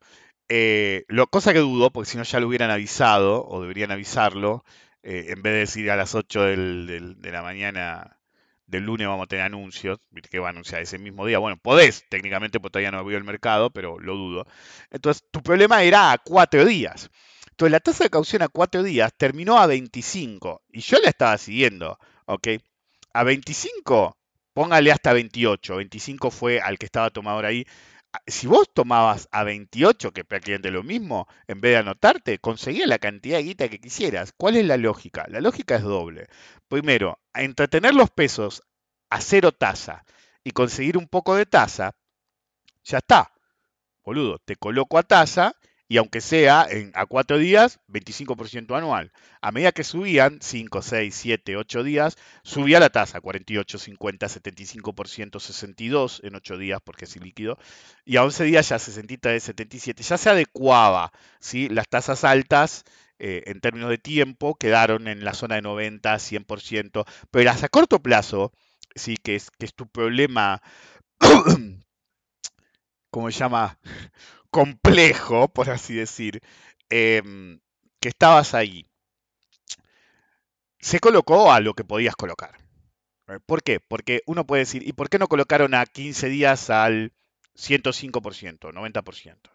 [0.50, 4.64] Eh, lo, cosa que dudo, porque si no ya lo hubieran avisado, o deberían avisarlo,
[5.04, 8.20] eh, en vez de decir a las 8 del- de la mañana
[8.68, 10.00] del lunes vamos a tener anuncios,
[10.32, 11.40] que va a anunciar ese mismo día.
[11.40, 14.46] Bueno, podés técnicamente, porque todavía no abrió el mercado, pero lo dudo.
[14.92, 17.10] Entonces, tu problema era a cuatro días.
[17.54, 21.38] Entonces, la tasa de caución a cuatro días terminó a 25 y yo la estaba
[21.38, 22.48] siguiendo, ¿ok?
[23.14, 24.18] A 25,
[24.54, 25.76] póngale hasta 28.
[25.78, 27.66] 25 fue al que estaba tomador ahí.
[28.12, 32.88] A- Si vos tomabas a 28, que prácticamente lo mismo, en vez de anotarte, conseguías
[32.88, 34.34] la cantidad de guita que quisieras.
[34.36, 35.26] ¿Cuál es la lógica?
[35.30, 36.28] La lógica es doble.
[36.68, 38.64] Primero, entretener los pesos
[39.10, 40.06] a cero tasa
[40.44, 41.96] y conseguir un poco de tasa,
[42.84, 43.32] ya está.
[44.06, 45.56] Boludo, te coloco a tasa
[45.94, 49.12] y aunque sea a cuatro días, 25% anual.
[49.42, 55.40] A medida que subían, 5, 6, 7, 8 días, subía la tasa, 48, 50, 75%,
[55.40, 57.60] 62 en 8 días porque es líquido,
[58.06, 61.70] y a 11 días ya 63, 77, ya se adecuaba, ¿sí?
[61.70, 62.86] Las tasas altas
[63.20, 68.02] eh, en términos de tiempo quedaron en la zona de 90, 100%, pero a corto
[68.02, 68.52] plazo,
[68.96, 70.64] sí, que es, que es tu problema,
[73.12, 73.78] ¿cómo se llama?
[74.54, 76.40] Complejo, por así decir,
[76.90, 77.60] em,
[78.00, 78.86] que estabas ahí,
[80.80, 82.60] se colocó a lo que podías colocar.
[83.30, 83.80] Eh, ¿Por qué?
[83.80, 87.14] Porque uno puede decir, ¿y por qué no colocaron a 15 días al
[87.56, 89.50] 105%, 90%?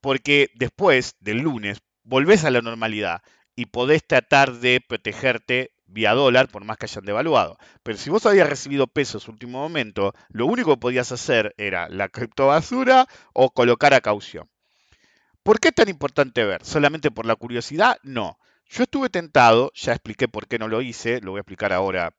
[0.00, 3.22] Porque después del lunes volvés a la normalidad
[3.56, 7.58] y podés tratar de protegerte vía dólar, por más que hayan devaluado.
[7.82, 12.08] Pero si vos habías recibido pesos último momento, lo único que podías hacer era la
[12.08, 14.48] criptobasura o colocar a caución.
[15.42, 16.64] ¿Por qué es tan importante ver?
[16.64, 17.98] ¿Solamente por la curiosidad?
[18.02, 18.38] No.
[18.68, 22.12] Yo estuve tentado, ya expliqué por qué no lo hice, lo voy a explicar ahora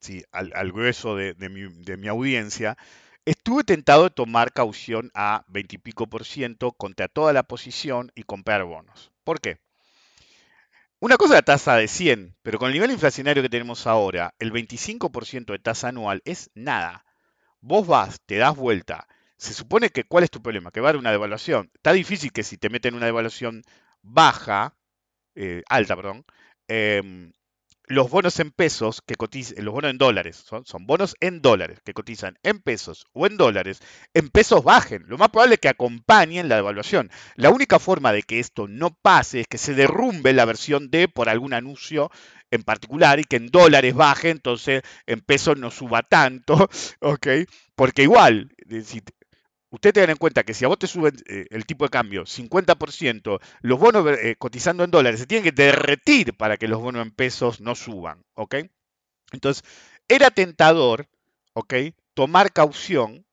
[0.00, 2.78] sí, al, grueso de, de mi, de mi audiencia.
[3.26, 8.10] Estuve tentado de tomar caución a 20 y pico por ciento contra toda la posición
[8.14, 9.12] y comprar bonos.
[9.22, 9.58] ¿Por qué?
[11.02, 14.34] Una cosa es la tasa de 100, pero con el nivel inflacionario que tenemos ahora,
[14.38, 17.06] el 25% de tasa anual es nada.
[17.60, 19.06] Vos vas, te das vuelta.
[19.38, 20.70] Se supone que, ¿cuál es tu problema?
[20.70, 21.70] Que va a haber una devaluación.
[21.74, 23.62] Está difícil que si te meten una devaluación
[24.02, 24.76] baja,
[25.34, 26.24] eh, alta, perdón,
[26.68, 27.32] em,
[27.90, 31.80] los bonos en pesos que cotizan, los bonos en dólares, son, son bonos en dólares
[31.84, 33.82] que cotizan en pesos o en dólares,
[34.14, 35.04] en pesos bajen.
[35.08, 37.10] Lo más probable es que acompañen la devaluación.
[37.34, 41.08] La única forma de que esto no pase es que se derrumbe la versión D
[41.08, 42.12] por algún anuncio
[42.52, 46.70] en particular y que en dólares baje, entonces en pesos no suba tanto,
[47.00, 47.26] ¿ok?
[47.74, 49.02] Porque igual, eh, si
[49.70, 52.24] Usted tenga en cuenta que si a vos te suben eh, el tipo de cambio
[52.24, 57.02] 50%, los bonos eh, cotizando en dólares se tienen que derretir para que los bonos
[57.02, 58.56] en pesos no suban, ¿ok?
[59.32, 59.64] Entonces,
[60.08, 61.08] era tentador,
[61.54, 61.74] ¿ok?
[62.14, 63.24] Tomar caución,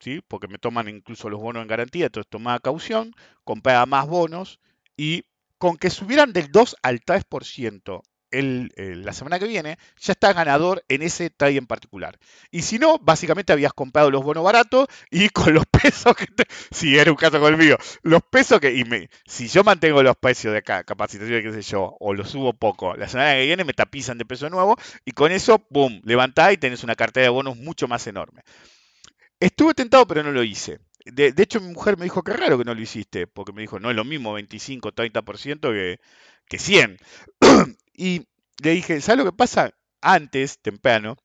[0.00, 0.22] ¿sí?
[0.26, 3.14] Porque me toman incluso los bonos en garantía, entonces tomaba caución,
[3.44, 4.60] compraba más bonos
[4.96, 5.24] y
[5.58, 8.02] con que subieran del 2 al 3%
[8.32, 12.18] eh, la semana que viene, ya estás ganador en ese trade en particular.
[12.50, 16.44] Y si no, básicamente habías comprado los bonos baratos y con los pesos que te...
[16.70, 18.72] Si era un caso con el mío, los pesos que...
[18.74, 22.30] Y me, si yo mantengo los precios de acá, capacitación, qué sé yo, o los
[22.30, 26.00] subo poco, la semana que viene me tapizan de peso nuevo y con eso, boom,
[26.04, 28.42] levantás y tenés una cartera de bonos mucho más enorme.
[29.40, 30.78] Estuve tentado, pero no lo hice.
[31.04, 33.62] De, de hecho, mi mujer me dijo, qué raro que no lo hiciste, porque me
[33.62, 36.00] dijo, no es lo mismo 25, 30% que,
[36.48, 36.98] que 100.
[37.94, 38.26] y
[38.62, 39.72] le dije, ¿sabes lo que pasa?
[40.00, 41.16] Antes, temprano,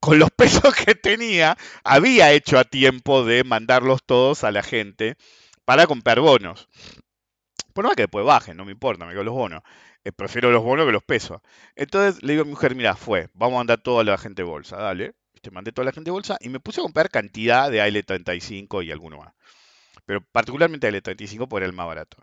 [0.00, 5.16] con los pesos que tenía, había hecho a tiempo de mandarlos todos a la gente
[5.64, 6.68] para comprar bonos.
[7.72, 9.62] Por más que después bajen, no me importa, me quedo los bonos.
[10.04, 11.40] Eh, prefiero los bonos que los pesos.
[11.76, 14.76] Entonces le digo a mi mujer, mira, fue, vamos a mandar toda la gente bolsa,
[14.76, 15.14] dale.
[15.46, 18.82] Te mandé toda la gente de bolsa y me puse a comprar cantidad de AL35
[18.82, 19.32] y alguno más.
[20.06, 22.18] Pero particularmente AL35 porque era el más barato.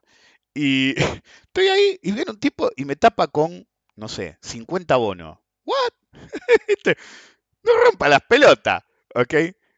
[0.55, 0.95] Y
[1.43, 5.39] estoy ahí y viene un tipo y me tapa con, no sé, 50 bonos.
[5.65, 5.91] ¿What?
[6.67, 6.97] Este,
[7.63, 8.84] no rompa las pelotas,
[9.15, 9.34] ¿ok?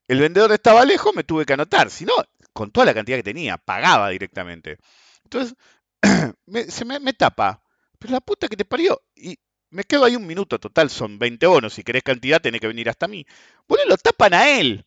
[0.07, 1.89] El vendedor estaba lejos, me tuve que anotar.
[1.89, 2.13] Si no,
[2.53, 4.77] con toda la cantidad que tenía, pagaba directamente.
[5.23, 5.55] Entonces,
[6.45, 7.61] me- se me, me tapa.
[7.99, 9.01] Pero la puta que te parió.
[9.15, 9.37] Y
[9.75, 11.73] me quedo ahí un minuto, total, son 20 bonos.
[11.73, 13.25] Si querés cantidad, tenés que venir hasta mí.
[13.67, 14.85] Bueno, lo tapan a él.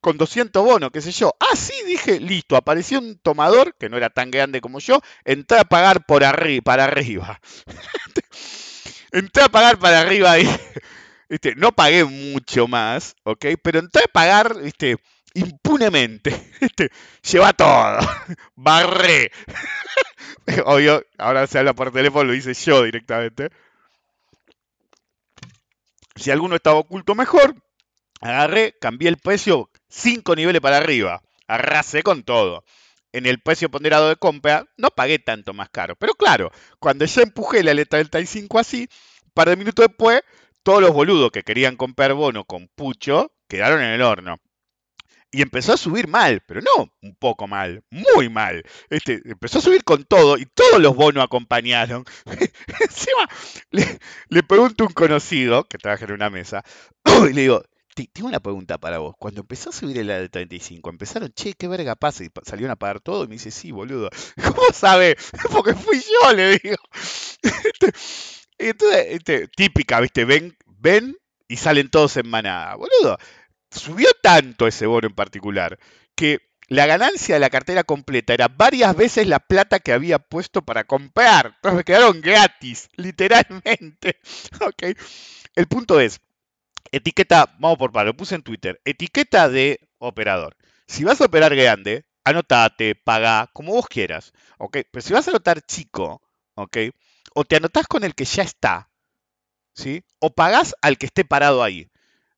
[0.00, 1.34] con 200 bonos, qué sé yo.
[1.40, 5.58] Ah, sí, dije, listo, apareció un tomador, que no era tan grande como yo, entré
[5.58, 7.40] a pagar por arriba, para arriba.
[9.12, 10.48] entré a pagar para arriba ahí.
[11.30, 13.46] Este, no pagué mucho más, ¿ok?
[13.62, 14.96] Pero entré a pagar, este,
[15.34, 16.30] impunemente.
[16.60, 16.90] Este,
[17.22, 17.98] lleva todo.
[18.56, 19.30] Barré.
[20.64, 23.50] Obvio, ahora se habla por teléfono, lo hice yo directamente.
[26.18, 27.54] Si alguno estaba oculto mejor,
[28.20, 31.22] agarré, cambié el precio 5 niveles para arriba.
[31.46, 32.64] Arrasé con todo.
[33.12, 35.96] En el precio ponderado de compra no pagué tanto más caro.
[35.96, 38.88] Pero claro, cuando ya empujé la letra 35 así,
[39.24, 40.22] un par de minutos después,
[40.62, 44.38] todos los boludos que querían comprar bono con pucho quedaron en el horno.
[45.30, 48.62] Y empezó a subir mal, pero no un poco mal, muy mal.
[48.88, 52.04] Este, empezó a subir con todo y todos los bonos acompañaron.
[52.80, 53.28] Encima,
[53.70, 56.62] le, pregunto a un conocido que trabaja en una mesa
[57.30, 57.62] y le digo,
[57.94, 59.14] "Te- tengo una pregunta para vos.
[59.18, 62.76] Cuando empezó a subir el de 35, empezaron, che, qué verga pasa, y salieron a
[62.76, 63.24] pagar todo.
[63.24, 64.08] Y me dice, sí, boludo.
[64.42, 65.16] ¿Cómo sabe?
[65.52, 66.76] Porque fui yo, le digo.
[67.42, 67.92] Este,
[68.58, 70.24] entonces, este, típica, ¿viste?
[70.24, 71.16] Ven, ven
[71.48, 72.74] y salen todos en manada.
[72.76, 73.18] Boludo,
[73.70, 75.78] subió tanto ese bono en particular
[76.14, 80.62] que la ganancia de la cartera completa era varias veces la plata que había puesto
[80.62, 81.54] para comprar.
[81.56, 84.20] Entonces me quedaron gratis, literalmente.
[84.60, 84.96] Ok.
[85.54, 86.20] El punto es,
[86.92, 90.56] etiqueta, vamos por paro, lo puse en Twitter, etiqueta de operador.
[90.86, 94.78] Si vas a operar grande, anotate, paga, como vos quieras, ¿ok?
[94.90, 96.22] Pero si vas a anotar chico,
[96.54, 96.76] ¿ok?
[97.34, 98.90] O te anotás con el que ya está,
[99.74, 100.04] ¿sí?
[100.20, 101.90] O pagás al que esté parado ahí.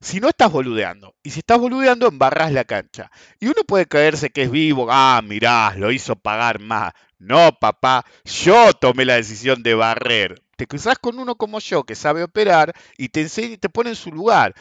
[0.03, 3.11] Si no estás boludeando, y si estás boludeando, embarrás la cancha.
[3.39, 6.93] Y uno puede creerse que es vivo, ah, mirá, lo hizo pagar más.
[7.19, 10.43] No, papá, yo tomé la decisión de barrer.
[10.57, 13.91] Te cruzás con uno como yo que sabe operar y te enseña y te pone
[13.91, 14.55] en su lugar.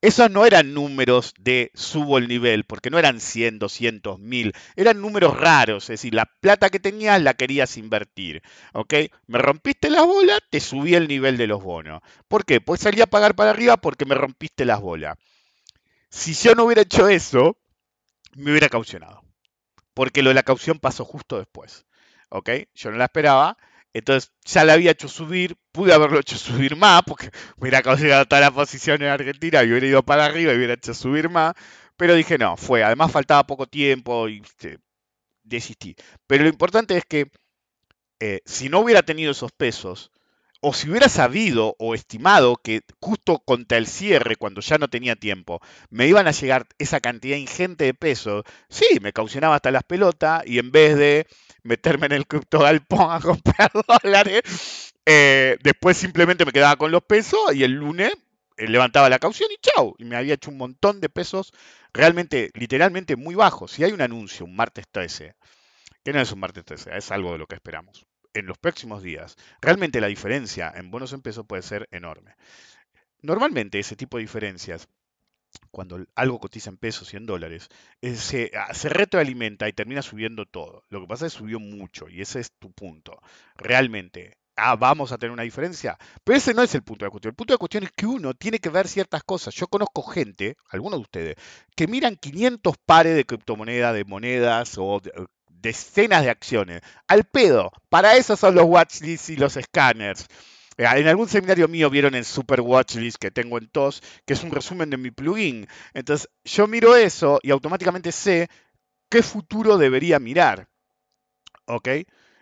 [0.00, 5.00] Esos no eran números de subo el nivel, porque no eran 100, 200, 1000, eran
[5.00, 8.42] números raros, es decir, la plata que tenías la querías invertir,
[8.74, 8.94] ¿ok?
[9.26, 12.00] Me rompiste las bolas, te subí el nivel de los bonos.
[12.28, 12.60] ¿Por qué?
[12.60, 15.18] Pues salí a pagar para arriba porque me rompiste las bolas.
[16.10, 17.58] Si yo no hubiera hecho eso,
[18.36, 19.24] me hubiera caucionado,
[19.94, 21.86] porque lo de la caución pasó justo después,
[22.28, 22.50] ¿ok?
[22.72, 23.58] Yo no la esperaba,
[23.98, 28.40] entonces ya la había hecho subir, pude haberlo hecho subir más, porque hubiera caucionado toda
[28.40, 31.54] la posición en Argentina y hubiera ido para arriba y hubiera hecho subir más,
[31.96, 34.78] pero dije no, fue, además faltaba poco tiempo y este,
[35.44, 35.96] desistí.
[36.26, 37.30] Pero lo importante es que
[38.20, 40.10] eh, si no hubiera tenido esos pesos,
[40.60, 45.16] o si hubiera sabido o estimado que justo contra el cierre, cuando ya no tenía
[45.16, 49.84] tiempo, me iban a llegar esa cantidad ingente de pesos, sí, me caucionaba hasta las
[49.84, 51.26] pelotas y en vez de
[51.62, 53.70] meterme en el cripto galpón a comprar
[54.02, 58.12] dólares, eh, después simplemente me quedaba con los pesos y el lunes
[58.56, 59.94] eh, levantaba la caución y chau.
[59.98, 61.52] Y me había hecho un montón de pesos
[61.94, 63.72] realmente, literalmente muy bajos.
[63.72, 65.34] Si hay un anuncio, un martes 13,
[66.04, 68.06] que no es un martes 13, es algo de lo que esperamos.
[68.34, 72.34] En los próximos días, realmente la diferencia en bonos en pesos puede ser enorme.
[73.22, 74.88] Normalmente ese tipo de diferencias,
[75.70, 77.68] cuando algo cotiza en pesos y en dólares,
[78.02, 80.84] eh, se, ah, se retroalimenta y termina subiendo todo.
[80.90, 83.20] Lo que pasa es que subió mucho y ese es tu punto.
[83.56, 85.98] Realmente, ah, vamos a tener una diferencia.
[86.24, 87.32] Pero ese no es el punto de la cuestión.
[87.32, 89.54] El punto de la cuestión es que uno tiene que ver ciertas cosas.
[89.54, 91.36] Yo conozco gente, algunos de ustedes,
[91.76, 95.12] que miran 500 pares de criptomonedas, de monedas o de-
[95.60, 96.82] decenas de acciones.
[97.06, 97.70] Al pedo.
[97.88, 100.26] Para eso son los watchlists y los scanners.
[100.76, 104.42] Eh, En algún seminario mío vieron el Super Watchlist que tengo en TOS, que es
[104.44, 105.66] un resumen de mi plugin.
[105.94, 108.48] Entonces, yo miro eso y automáticamente sé
[109.10, 110.68] qué futuro debería mirar.
[111.66, 111.88] ¿Ok?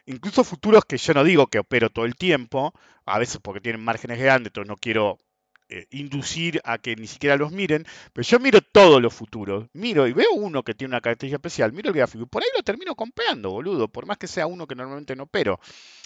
[0.07, 2.73] Incluso futuros que yo no digo que opero todo el tiempo,
[3.05, 5.19] a veces porque tienen márgenes grandes, entonces no quiero
[5.69, 10.07] eh, inducir a que ni siquiera los miren, pero yo miro todos los futuros, miro
[10.07, 12.63] y veo uno que tiene una característica especial, miro el gráfico y por ahí lo
[12.63, 15.59] termino comprando, boludo, por más que sea uno que normalmente no opero.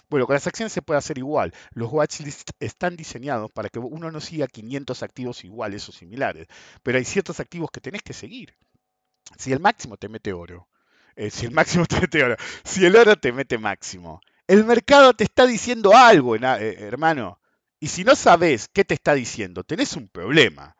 [0.08, 1.52] Bueno, con las acciones se puede hacer igual.
[1.72, 6.48] Los watchlists están diseñados para que uno no siga 500 activos iguales o similares,
[6.82, 8.54] pero hay ciertos activos que tenés que seguir.
[9.38, 10.68] Si el máximo te mete oro,
[11.16, 15.14] eh, si el máximo te mete oro, si el oro te mete máximo, el mercado
[15.14, 17.39] te está diciendo algo, eh, hermano.
[17.80, 20.76] Y si no sabes qué te está diciendo, tenés un problema.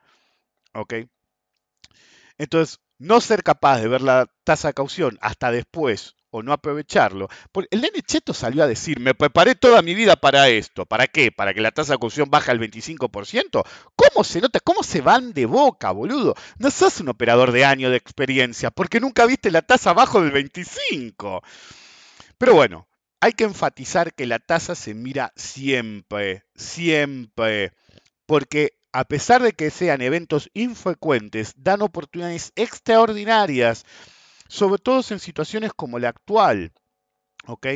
[0.75, 0.95] ¿Ok?
[2.39, 7.29] Entonces, no ser capaz de ver la tasa de caución hasta después o no aprovecharlo.
[7.53, 10.87] Porque el nene Cheto salió a decir, me preparé toda mi vida para esto.
[10.87, 11.33] ¿Para qué?
[11.33, 13.65] ¿Para que la tasa de caución baje al 25%?
[13.97, 14.61] ¿Cómo se nota?
[14.61, 16.35] ¿Cómo se van de boca, boludo?
[16.59, 20.33] No sos un operador de año de experiencia porque nunca viste la tasa abajo del
[20.33, 21.43] 25%.
[22.39, 22.87] Pero bueno,
[23.21, 27.73] hay que enfatizar que la tasa se mira siempre, siempre.
[28.27, 33.85] Porque a pesar de que sean eventos infrecuentes, dan oportunidades extraordinarias,
[34.49, 36.73] sobre todo en situaciones como la actual.
[37.47, 37.67] ¿ok?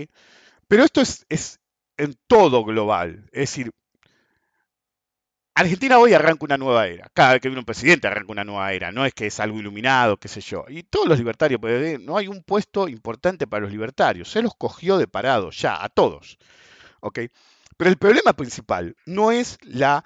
[0.69, 1.61] Pero esto es, es
[1.97, 3.29] en todo global.
[3.33, 3.71] Es decir,
[5.57, 7.09] Argentina hoy arranca una nueva era.
[7.15, 8.91] Cada vez que viene un presidente arranca una nueva era.
[8.91, 10.65] No es que es algo iluminado, qué sé yo.
[10.69, 14.31] Y todos los libertarios, pues, no hay un puesto importante para los libertarios.
[14.31, 16.39] Se los cogió de parado, ya, a todos.
[17.01, 17.21] ¿Ok?
[17.77, 20.05] Pero el problema principal no es la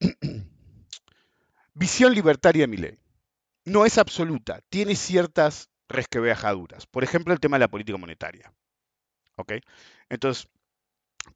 [1.74, 2.98] visión libertaria de mi ley.
[3.64, 4.62] No es absoluta.
[4.68, 6.86] Tiene ciertas resquebrajaduras.
[6.86, 8.52] Por ejemplo, el tema de la política monetaria.
[9.36, 9.52] ¿Ok?
[10.08, 10.48] Entonces,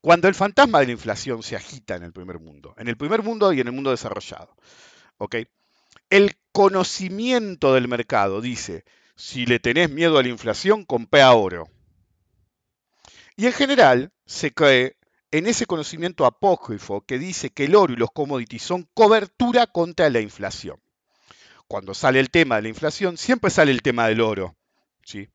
[0.00, 3.22] cuando el fantasma de la inflación se agita en el primer mundo, en el primer
[3.22, 4.56] mundo y en el mundo desarrollado,
[5.18, 5.36] ¿ok?
[6.10, 8.84] El conocimiento del mercado dice,
[9.16, 11.68] si le tenés miedo a la inflación, compra oro.
[13.36, 14.96] Y en general se cree
[15.30, 20.10] en ese conocimiento apócrifo que dice que el oro y los commodities son cobertura contra
[20.10, 20.80] la inflación.
[21.66, 24.56] Cuando sale el tema de la inflación, siempre sale el tema del oro,
[25.04, 25.28] ¿sí?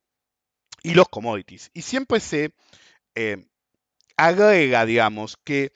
[0.84, 1.72] Y los commodities.
[1.74, 2.54] Y siempre se
[3.16, 3.48] eh,
[4.18, 5.72] agrega, digamos, que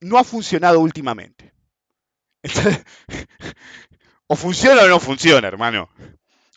[0.00, 1.52] no ha funcionado últimamente.
[4.26, 5.90] o funciona o no funciona, hermano.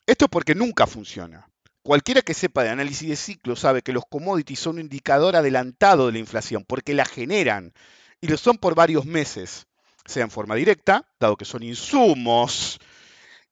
[0.05, 1.49] Esto es porque nunca funciona.
[1.81, 6.07] Cualquiera que sepa de análisis de ciclo sabe que los commodities son un indicador adelantado
[6.07, 7.73] de la inflación, porque la generan
[8.21, 9.67] y lo son por varios meses,
[10.05, 12.79] sea en forma directa, dado que son insumos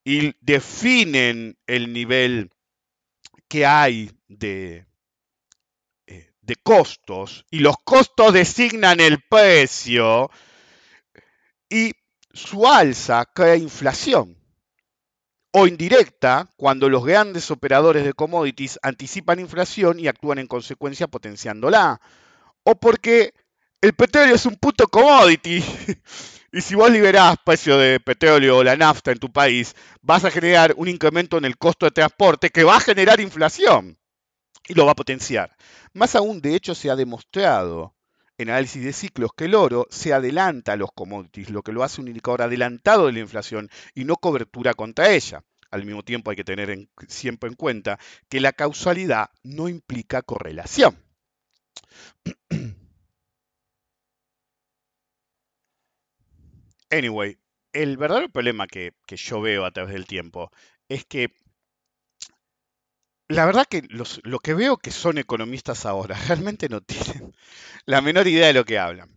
[0.04, 2.50] y definen el nivel
[3.48, 4.88] que hay de,
[6.44, 10.30] de costos y los costos designan el precio
[11.70, 11.94] y
[12.34, 14.38] su alza crea inflación
[15.52, 22.02] o indirecta cuando los grandes operadores de commodities anticipan inflación y actúan en consecuencia potenciándola
[22.64, 23.34] o porque
[23.82, 25.64] el petróleo es un puto commodity.
[26.56, 29.74] Y si vos liberás precio de petróleo o la nafta en tu país
[30.04, 33.98] vas a generar un incremento en el costo de transporte que va a generar inflación
[34.68, 35.56] y lo va a potenciar.
[35.94, 37.96] Más aún, de hecho, se ha demostrado
[38.38, 41.84] en análisis de ciclos que el oro se adelanta a los commodities, lo que lo
[41.84, 45.44] hace un indicador adelantado de la inflación y no cobertura contra ella.
[45.70, 48.00] Al mismo tiempo hay que tener siempre en cuenta
[48.30, 50.98] que la causalidad no implica correlación.
[56.92, 57.40] Anyway,
[57.72, 60.52] el verdadero problema que, que yo veo a través del tiempo
[60.90, 61.34] es que
[63.28, 67.34] la verdad que lo que veo que son economistas ahora realmente no tienen
[67.86, 69.10] la menor idea de lo que hablan.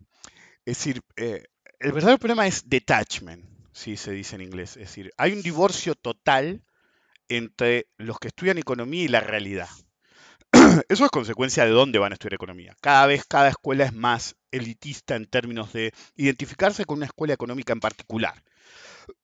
[0.65, 1.43] Es decir, eh,
[1.79, 4.71] el verdadero problema es detachment, si se dice en inglés.
[4.71, 6.63] Es decir, hay un divorcio total
[7.29, 9.69] entre los que estudian economía y la realidad.
[10.89, 12.75] Eso es consecuencia de dónde van a estudiar economía.
[12.81, 17.73] Cada vez cada escuela es más elitista en términos de identificarse con una escuela económica
[17.73, 18.43] en particular.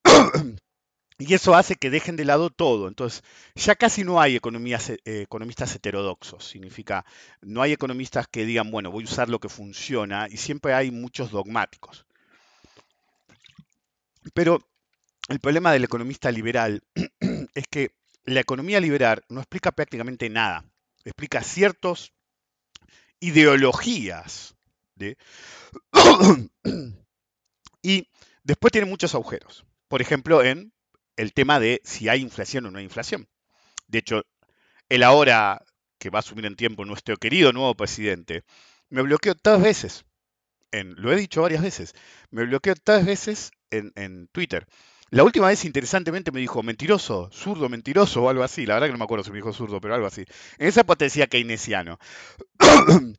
[1.17, 2.87] Y eso hace que dejen de lado todo.
[2.87, 3.23] Entonces,
[3.55, 6.45] ya casi no hay eh, economistas heterodoxos.
[6.45, 7.05] Significa,
[7.41, 10.91] no hay economistas que digan, bueno, voy a usar lo que funciona, y siempre hay
[10.91, 12.05] muchos dogmáticos.
[14.33, 14.59] Pero
[15.29, 16.83] el problema del economista liberal
[17.53, 17.91] es que
[18.25, 20.65] la economía liberal no explica prácticamente nada.
[21.03, 22.11] Explica ciertas
[23.19, 24.55] ideologías.
[27.81, 28.07] y
[28.43, 29.65] después tiene muchos agujeros.
[29.87, 30.72] Por ejemplo, en
[31.17, 33.27] el tema de si hay inflación o no hay inflación.
[33.87, 34.23] De hecho,
[34.89, 35.63] el ahora
[35.99, 38.43] que va a asumir en tiempo nuestro querido nuevo presidente,
[38.89, 40.05] me bloqueó tres veces.
[40.71, 41.93] En, lo he dicho varias veces.
[42.31, 44.67] Me bloqueó tres veces en, Twitter.
[45.09, 48.65] La última vez, interesantemente, me dijo mentiroso, zurdo, mentiroso o algo así.
[48.65, 50.25] La verdad que no me acuerdo si me dijo zurdo, pero algo así.
[50.57, 51.99] En esa parte decía keynesiano.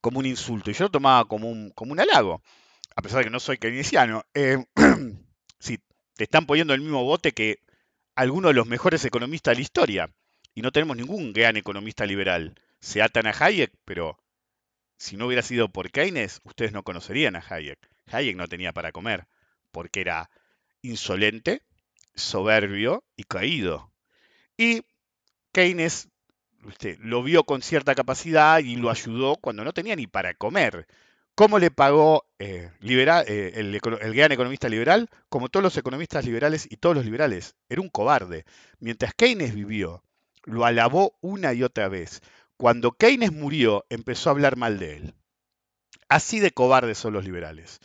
[0.00, 0.70] como un insulto.
[0.70, 2.42] Y yo lo tomaba como un, como un halago.
[2.94, 4.24] A pesar de que no soy keynesiano.
[4.34, 4.64] Eh,
[6.22, 7.58] te están poniendo el mismo bote que
[8.14, 10.10] algunos de los mejores economistas de la historia.
[10.54, 12.54] Y no tenemos ningún gran economista liberal.
[12.78, 14.16] Se atan a Hayek, pero
[14.96, 17.76] si no hubiera sido por Keynes, ustedes no conocerían a Hayek.
[18.06, 19.26] Hayek no tenía para comer,
[19.72, 20.30] porque era
[20.80, 21.62] insolente,
[22.14, 23.90] soberbio y caído.
[24.56, 24.82] Y
[25.50, 26.06] Keynes
[27.00, 30.86] lo vio con cierta capacidad y lo ayudó cuando no tenía ni para comer.
[31.34, 35.08] ¿Cómo le pagó eh, eh, el, gran economista liberal?
[35.30, 37.56] Como todos los economistas liberales y todos los liberales.
[37.68, 38.44] Era un cobarde.
[38.80, 40.02] Mientras Keynes vivió,
[40.44, 42.20] lo alabó una y otra vez.
[42.58, 45.14] Cuando Keynes murió, empezó a hablar mal de él.
[46.08, 47.80] Así de cobardes son los liberales.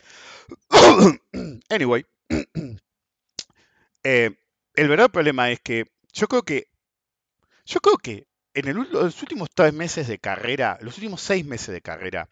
[1.70, 2.04] anyway,
[4.02, 4.30] eh,
[4.74, 6.68] el verdadero problema es que yo creo que
[7.64, 11.80] yo creo que en los últimos tres meses de carrera, los últimos seis meses de
[11.80, 12.28] carrera,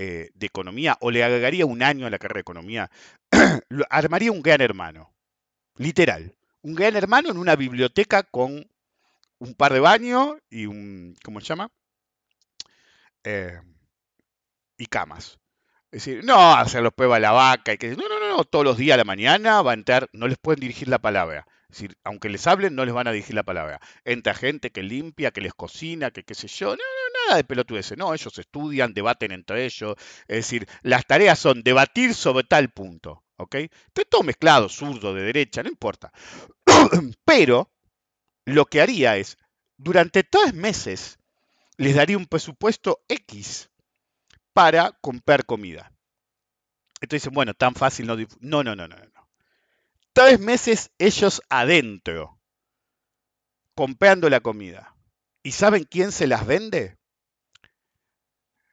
[0.00, 2.88] eh, de economía, o le agregaría un año a la carrera de economía,
[3.90, 5.12] armaría un gran hermano,
[5.76, 6.36] literal.
[6.62, 8.70] Un gran hermano en una biblioteca con
[9.40, 11.72] un par de baños y un, ¿cómo se llama?
[13.24, 13.60] Eh,
[14.76, 15.40] y camas.
[15.90, 18.44] Es decir, no hacer los pruebas a la vaca y que no, no, no, no,
[18.44, 21.44] todos los días a la mañana va a entrar, no les pueden dirigir la palabra.
[21.70, 23.80] Es decir, aunque les hablen, no les van a dirigir la palabra.
[24.04, 26.68] Entra gente que limpia, que les cocina, que qué sé yo.
[26.68, 27.96] No, no, nada de pelotudeces.
[27.98, 29.96] No, ellos estudian, debaten entre ellos.
[30.26, 33.24] Es decir, las tareas son debatir sobre tal punto.
[33.36, 33.54] ¿Ok?
[33.54, 36.12] Está todo mezclado, zurdo, de derecha, no importa.
[37.24, 37.70] Pero
[38.44, 39.38] lo que haría es,
[39.76, 41.18] durante tres meses,
[41.76, 43.70] les daría un presupuesto X
[44.52, 45.92] para comprar comida.
[47.00, 48.16] Entonces dicen, bueno, tan fácil no.
[48.40, 49.28] No, no, no, no, no.
[50.12, 52.40] Tres meses ellos adentro,
[53.76, 54.96] comprando la comida.
[55.44, 56.97] ¿Y saben quién se las vende?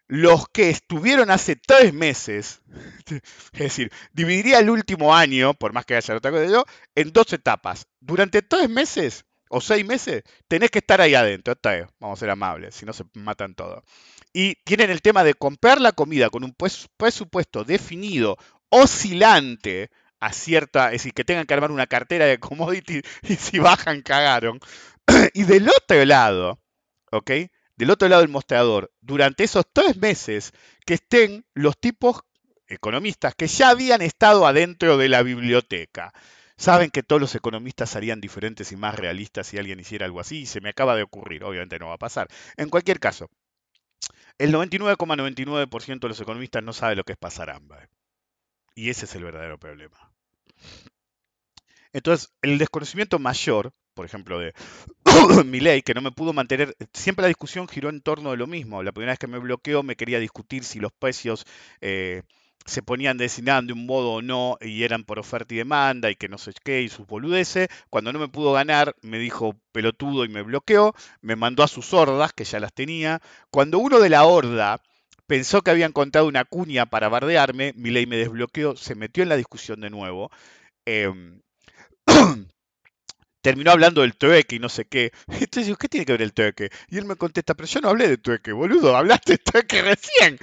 [0.08, 2.62] Los que estuvieron hace tres meses,
[3.54, 7.34] es decir, dividiría el último año, por más que haya otra cosa yo, en dos
[7.34, 7.88] etapas.
[8.00, 11.56] Durante tres meses o seis meses tenés que estar ahí adentro.
[11.64, 13.84] Vez, vamos a ser amables, si no se matan todos.
[14.34, 18.38] Y tienen el tema de comprar la comida con un pues- presupuesto definido,
[18.70, 19.90] oscilante
[20.20, 24.02] a cierta, es decir, que tengan que armar una cartera de commodity y si bajan
[24.02, 24.60] cagaron.
[25.34, 26.60] y del otro lado,
[27.12, 27.32] ¿ok?
[27.76, 30.54] Del otro lado del mostrador, durante esos tres meses
[30.86, 32.22] que estén los tipos
[32.68, 36.14] economistas que ya habían estado adentro de la biblioteca.
[36.58, 40.42] Saben que todos los economistas serían diferentes y más realistas si alguien hiciera algo así
[40.42, 42.30] y se me acaba de ocurrir, obviamente no va a pasar.
[42.56, 43.30] En cualquier caso,
[44.38, 47.90] el 99,99% de los economistas no sabe lo que es pasar hambre.
[48.74, 50.12] Y ese es el verdadero problema.
[51.94, 54.54] Entonces, el desconocimiento mayor, por ejemplo, de
[55.46, 58.48] mi ley, que no me pudo mantener, siempre la discusión giró en torno de lo
[58.48, 58.84] mismo.
[58.84, 61.46] La primera vez que me bloqueó me quería discutir si los precios
[61.82, 62.24] eh,
[62.66, 66.16] se ponían designados de un modo o no y eran por oferta y demanda y
[66.16, 67.70] que no sé qué y sus boludeces.
[67.90, 70.94] Cuando no me pudo ganar, me dijo pelotudo y me bloqueó.
[71.22, 73.22] Me mandó a sus hordas, que ya las tenía.
[73.52, 74.82] Cuando uno de la horda
[75.28, 79.30] pensó que había encontrado una cuña para bardearme, mi ley me desbloqueó, se metió en
[79.30, 80.30] la discusión de nuevo.
[80.86, 81.42] em,
[83.46, 85.12] terminó hablando del trueque y no sé qué.
[85.28, 86.72] Entonces digo, ¿qué tiene que ver el trueque?
[86.90, 90.40] Y él me contesta, pero yo no hablé de trueque, boludo, hablaste de trueque recién.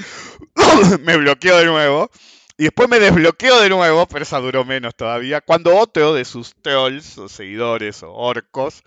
[1.01, 2.13] me bloqueó de nuevo.
[2.57, 6.55] Y después me desbloqueó de nuevo, pero esa duró menos todavía, cuando otro de sus
[6.55, 8.85] trolls o seguidores o orcos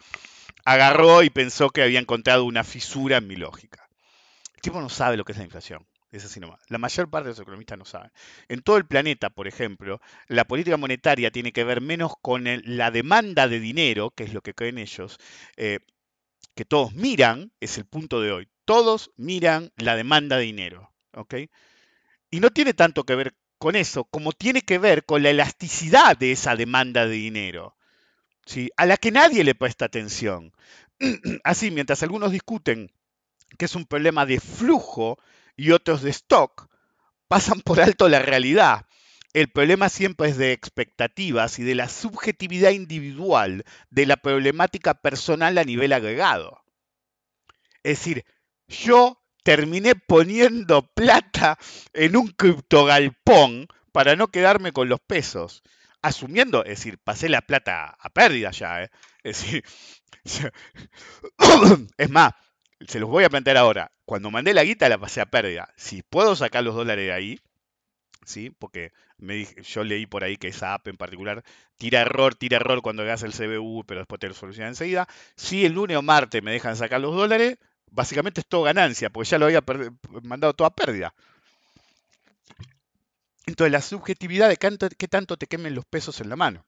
[0.64, 3.90] agarró y pensó que había encontrado una fisura en mi lógica.
[4.56, 5.86] El tipo no sabe lo que es la inflación.
[6.16, 6.62] Es así nomás.
[6.70, 8.10] La mayor parte de los economistas no saben.
[8.48, 12.90] En todo el planeta, por ejemplo, la política monetaria tiene que ver menos con la
[12.90, 15.18] demanda de dinero, que es lo que creen ellos,
[15.58, 15.80] eh,
[16.56, 18.48] que todos miran, es el punto de hoy.
[18.64, 20.94] Todos miran la demanda de dinero.
[22.32, 26.18] Y no tiene tanto que ver con eso, como tiene que ver con la elasticidad
[26.18, 27.76] de esa demanda de dinero,
[28.46, 28.72] ¿sí?
[28.78, 30.54] a la que nadie le presta atención.
[31.44, 32.90] Así, mientras algunos discuten
[33.58, 35.20] que es un problema de flujo
[35.56, 36.70] y otros de stock,
[37.28, 38.86] pasan por alto la realidad.
[39.34, 45.58] El problema siempre es de expectativas y de la subjetividad individual de la problemática personal
[45.58, 46.64] a nivel agregado.
[47.84, 48.26] Es decir,
[48.68, 51.60] yo terminé poniendo plata
[51.94, 55.62] en un criptogalpón para no quedarme con los pesos.
[56.02, 58.84] Asumiendo, es decir, pasé la plata a pérdida ya.
[58.84, 58.90] ¿eh?
[59.24, 59.44] Es
[62.10, 62.34] más,
[62.88, 63.92] se los voy a plantear ahora.
[64.06, 65.74] Cuando mandé la guita la pasé a pérdida.
[65.78, 67.40] Si puedo sacar los dólares de ahí,
[68.26, 68.52] ¿sí?
[68.52, 71.44] Porque me yo leí por ahí que esa app en particular
[71.78, 75.08] tira error, tira error cuando hagas el CBU, pero después te lo soluciona enseguida.
[75.36, 77.58] Si el lunes o martes me dejan sacar los dólares,
[77.92, 79.64] básicamente es todo ganancia, porque ya lo había
[80.24, 81.14] mandado toda pérdida.
[83.48, 86.66] Entonces, la subjetividad de qué tanto te quemen los pesos en la mano.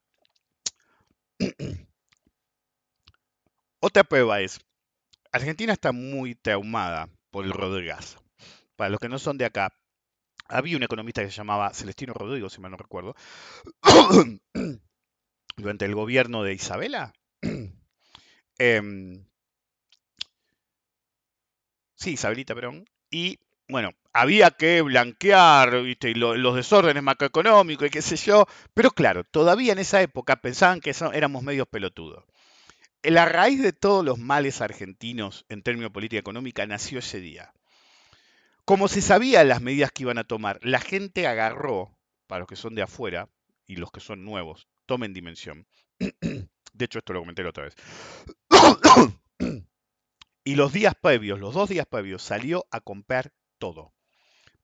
[3.79, 4.59] Otra prueba es,
[5.37, 8.17] Argentina está muy traumada por el Rodríguez.
[8.75, 9.73] Para los que no son de acá,
[10.47, 13.15] había un economista que se llamaba Celestino Rodrigo, si mal no recuerdo,
[15.57, 17.13] durante el gobierno de Isabela.
[18.59, 19.25] Em,
[21.95, 22.85] sí, Isabelita, perdón.
[23.09, 26.09] Y bueno, había que blanquear ¿viste?
[26.11, 28.45] y lo- los desórdenes macroeconómicos y qué sé yo.
[28.73, 32.23] Pero claro, todavía en esa época pensaban que éramos medios pelotudos.
[33.03, 37.53] La raíz de todos los males argentinos en términos de política económica nació ese día.
[38.65, 42.55] Como se sabía las medidas que iban a tomar, la gente agarró, para los que
[42.57, 43.29] son de afuera
[43.65, 45.67] y los que son nuevos, tomen dimensión.
[45.99, 47.75] De hecho, esto lo comenté la otra vez.
[50.43, 53.93] Y los días previos, los dos días previos, salió a comprar todo.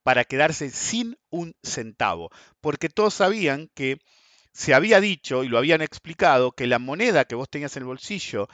[0.04, 2.30] para quedarse sin un centavo,
[2.62, 4.00] porque todos sabían que
[4.54, 7.88] se había dicho y lo habían explicado que la moneda que vos tenías en el
[7.88, 8.48] bolsillo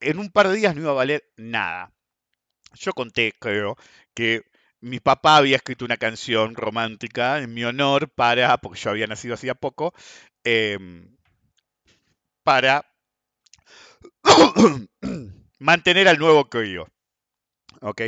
[0.00, 1.92] en un par de días no iba a valer nada.
[2.74, 3.76] Yo conté, creo,
[4.14, 4.44] que
[4.80, 9.34] mi papá había escrito una canción romántica en mi honor para, porque yo había nacido
[9.34, 9.94] hacía poco,
[10.44, 11.16] em,
[12.42, 12.84] para
[15.58, 16.88] mantener al nuevo crío.
[17.80, 18.02] ¿Ok?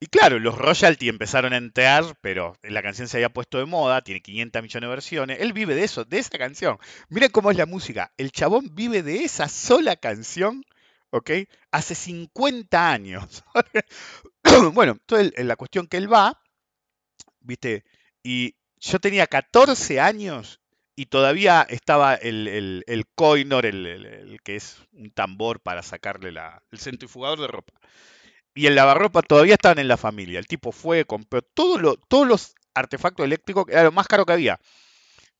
[0.00, 4.02] Y claro, los royalty empezaron a entrar, pero la canción se había puesto de moda,
[4.02, 5.40] tiene 500 millones de versiones.
[5.40, 6.78] Él vive de eso, de esa canción.
[7.08, 8.12] Miren cómo es la música.
[8.16, 10.64] El chabón vive de esa sola canción,
[11.10, 11.30] ¿ok?
[11.70, 13.44] Hace 50 años.
[14.74, 16.38] bueno, entonces la cuestión que él va,
[17.40, 17.84] ¿viste?
[18.22, 20.60] Y yo tenía 14 años
[20.96, 26.32] y todavía estaba el, el, el coinor, el, el, que es un tambor para sacarle
[26.32, 27.72] la, el centrifugador de ropa.
[28.54, 30.38] Y el lavarropa todavía estaban en la familia.
[30.38, 34.32] El tipo fue, compró todo lo, todos los artefactos eléctricos, era lo más caro que
[34.32, 34.60] había.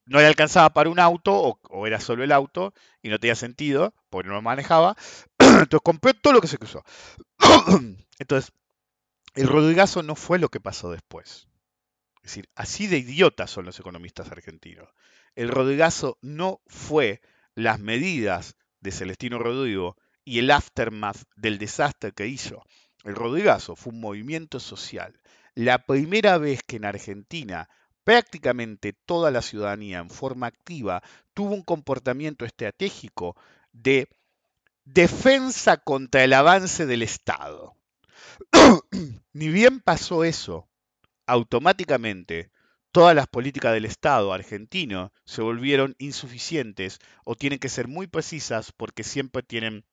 [0.06, 3.94] No le alcanzaba para un auto, o, era solo el auto, y no tenía sentido,
[4.10, 4.96] porque no lo manejaba.
[5.38, 6.84] Entonces compró todo lo que se cruzó.
[8.18, 8.52] Entonces,
[9.34, 11.48] el Rodrigazo no fue lo que pasó después.
[12.16, 14.88] Es decir, así de idiotas son los economistas argentinos.
[15.34, 17.20] El Rodrigazo no fue
[17.54, 22.64] las medidas de Celestino Rodrigo y el aftermath del desastre que hizo.
[23.04, 25.20] El Rodrigazo fue un movimiento social.
[25.54, 27.68] La primera vez que en Argentina
[28.02, 31.02] prácticamente toda la ciudadanía en forma activa
[31.32, 33.36] tuvo un comportamiento estratégico
[33.72, 34.08] de
[34.84, 37.76] defensa contra el avance del Estado.
[39.32, 40.68] Ni bien pasó eso,
[41.26, 42.50] automáticamente
[42.92, 48.72] todas las políticas del Estado argentino se volvieron insuficientes o tienen que ser muy precisas
[48.72, 49.84] porque siempre tienen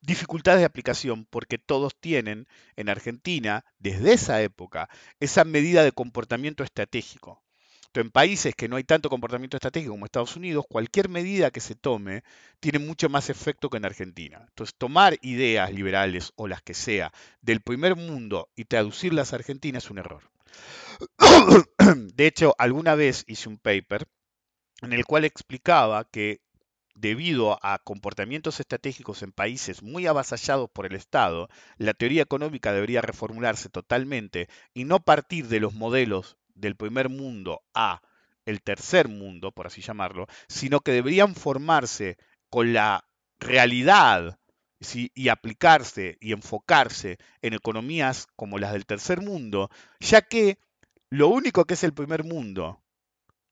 [0.00, 2.46] dificultades de aplicación porque todos tienen
[2.76, 4.88] en Argentina, desde esa época,
[5.20, 7.42] esa medida de comportamiento estratégico.
[7.90, 11.60] Entonces, en países que no hay tanto comportamiento estratégico como Estados Unidos, cualquier medida que
[11.60, 12.22] se tome
[12.60, 14.44] tiene mucho más efecto que en Argentina.
[14.46, 19.78] Entonces, tomar ideas liberales o las que sea del primer mundo y traducirlas a Argentina
[19.78, 20.30] es un error.
[22.14, 24.06] De hecho, alguna vez hice un paper
[24.82, 26.40] en el cual explicaba que
[27.00, 31.48] debido a comportamientos estratégicos en países muy avasallados por el Estado,
[31.78, 37.62] la teoría económica debería reformularse totalmente y no partir de los modelos del primer mundo
[37.74, 38.02] a
[38.44, 42.18] el tercer mundo, por así llamarlo, sino que deberían formarse
[42.50, 43.04] con la
[43.38, 44.38] realidad
[45.14, 49.70] y aplicarse y enfocarse en economías como las del tercer mundo,
[50.00, 50.58] ya que
[51.10, 52.82] lo único que es el primer mundo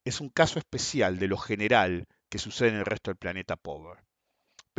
[0.05, 4.01] es un caso especial de lo general que sucede en el resto del planeta pobre.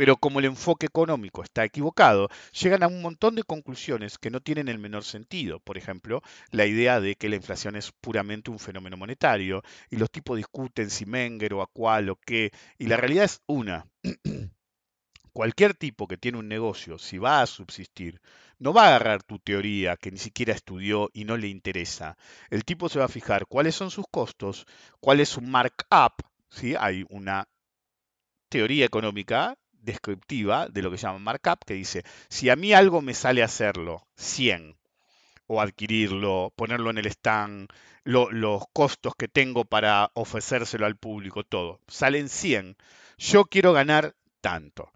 [0.00, 4.40] Pero como el enfoque económico está equivocado, llegan a un montón de conclusiones que no
[4.40, 5.60] tienen el menor sentido.
[5.60, 10.10] Por ejemplo, la idea de que la inflación es puramente un fenómeno monetario y los
[10.10, 13.86] tipos discuten si Menger o a cuál o qué, y la realidad es una.
[15.34, 18.22] Cualquier tipo que tiene un negocio, si va a subsistir,
[18.58, 22.16] no va a agarrar tu teoría que ni siquiera estudió y no le interesa.
[22.48, 24.66] El tipo se va a fijar cuáles son sus costos,
[24.98, 26.74] cuál es su markup, ¿sí?
[26.78, 27.48] hay una
[28.48, 33.00] teoría económica descriptiva de lo que se llama markup, que dice, si a mí algo
[33.00, 34.76] me sale hacerlo 100,
[35.46, 37.68] o adquirirlo, ponerlo en el stand,
[38.04, 42.76] lo, los costos que tengo para ofrecérselo al público, todo, salen 100,
[43.18, 44.92] yo quiero ganar tanto.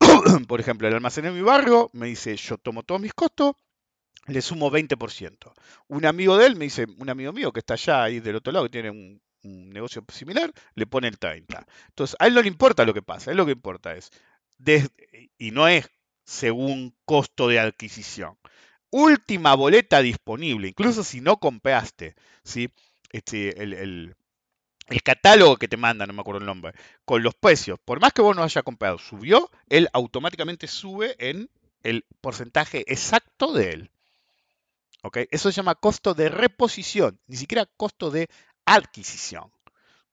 [0.48, 3.54] Por ejemplo, el almacén en mi barrio me dice, yo tomo todos mis costos,
[4.26, 5.52] le sumo 20%.
[5.88, 8.52] Un amigo de él me dice, un amigo mío que está allá ahí del otro
[8.52, 11.66] lado, que tiene un, un negocio similar, le pone el 30.
[11.88, 14.10] Entonces, a él no le importa lo que pasa, a él lo que importa es,
[15.38, 15.90] y no es
[16.24, 18.36] según costo de adquisición.
[18.90, 22.14] Última boleta disponible, incluso si no compraste,
[22.44, 22.70] ¿sí?
[23.10, 26.72] Este, el, el, catálogo que te manda, no me acuerdo el nombre,
[27.04, 31.50] con los precios, por más que vos no haya comprado, subió, él automáticamente sube en
[31.82, 33.90] el porcentaje exacto de él.
[35.02, 35.18] ¿Ok?
[35.30, 38.28] Eso se llama costo de reposición, ni siquiera costo de
[38.66, 39.50] adquisición.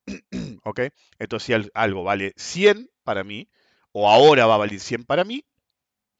[0.63, 0.81] ¿Ok?
[1.19, 3.49] Entonces, si algo vale 100 para mí,
[3.91, 5.45] o ahora va a valer 100 para mí,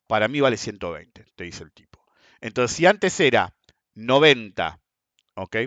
[0.07, 2.05] para mí vale 120, te dice el tipo.
[2.41, 3.53] Entonces, si antes era
[3.95, 4.79] 90,
[5.35, 5.57] ¿ok?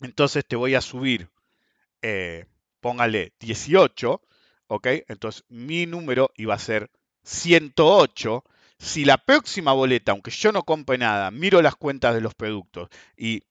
[0.00, 1.28] Entonces te voy a subir,
[2.02, 2.46] eh,
[2.80, 4.22] póngale 18,
[4.68, 4.86] ¿ok?
[5.08, 6.90] Entonces mi número iba a ser
[7.24, 8.44] 108.
[8.78, 12.88] Si la próxima boleta, aunque yo no compre nada, miro las cuentas de los productos
[13.16, 13.42] y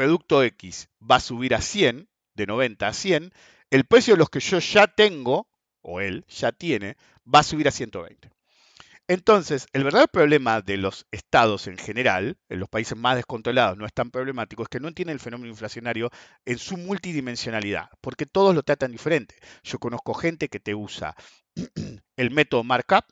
[0.00, 3.34] producto X va a subir a 100, de 90 a 100,
[3.68, 5.46] el precio de los que yo ya tengo,
[5.82, 8.30] o él ya tiene, va a subir a 120.
[9.08, 13.84] Entonces, el verdadero problema de los estados en general, en los países más descontrolados, no
[13.84, 16.08] es tan problemático, es que no entienden el fenómeno inflacionario
[16.46, 19.34] en su multidimensionalidad, porque todos lo tratan diferente.
[19.62, 21.14] Yo conozco gente que te usa
[22.16, 23.04] el método markup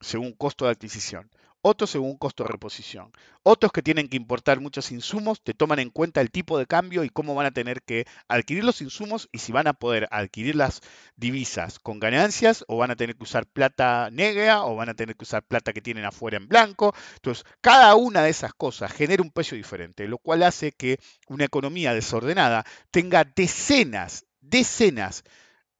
[0.00, 1.30] según costo de adquisición
[1.62, 3.12] otros según costo de reposición.
[3.44, 7.04] Otros que tienen que importar muchos insumos, te toman en cuenta el tipo de cambio
[7.04, 10.56] y cómo van a tener que adquirir los insumos y si van a poder adquirir
[10.56, 10.80] las
[11.16, 15.16] divisas con ganancias o van a tener que usar plata negra o van a tener
[15.16, 16.94] que usar plata que tienen afuera en blanco.
[17.14, 20.98] Entonces, cada una de esas cosas genera un precio diferente, lo cual hace que
[21.28, 25.24] una economía desordenada tenga decenas, decenas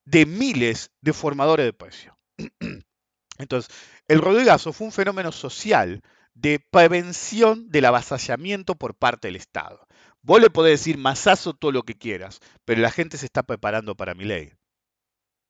[0.05, 2.17] de miles de formadores de precio.
[3.39, 3.75] Entonces,
[4.13, 6.03] el Rodrigazo fue un fenómeno social
[6.35, 9.87] de prevención del avasallamiento por parte del Estado.
[10.21, 13.95] Vos le podés decir masazo todo lo que quieras, pero la gente se está preparando
[13.95, 14.53] para mi ley,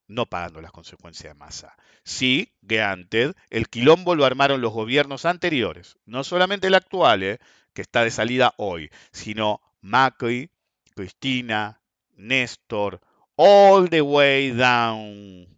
[0.06, 1.76] no pagando las consecuencias de masa.
[2.04, 7.38] Sí, granted, el quilombo lo armaron los gobiernos anteriores, no solamente el actual, eh,
[7.74, 10.52] que está de salida hoy, sino Macri,
[10.94, 11.82] Cristina,
[12.12, 13.00] Néstor,
[13.34, 15.48] all the way down,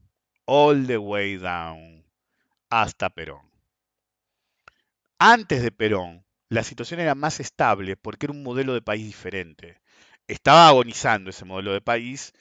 [0.46, 2.03] all the way down
[2.82, 3.42] hasta Perón.
[5.18, 9.80] Antes de Perón, la situación era más estable porque era un modelo de país diferente.
[10.26, 12.32] Estaba agonizando ese modelo de país,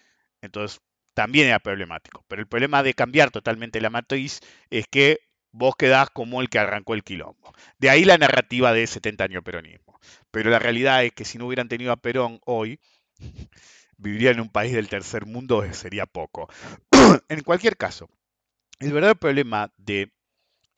[0.42, 0.82] entonces
[1.14, 2.26] también era problemático.
[2.28, 4.40] Pero el problema de cambiar totalmente la matriz
[4.72, 5.20] es que
[5.52, 7.54] vos quedás como el que arrancó el quilombo.
[7.78, 10.00] De ahí la narrativa de 70 años peronismo.
[10.32, 12.80] Pero la realidad es que si no hubieran tenido a Perón hoy,
[13.98, 16.50] vivirían en un país del tercer mundo, sería poco.
[17.30, 18.10] en cualquier caso,
[18.80, 20.12] el verdadero problema de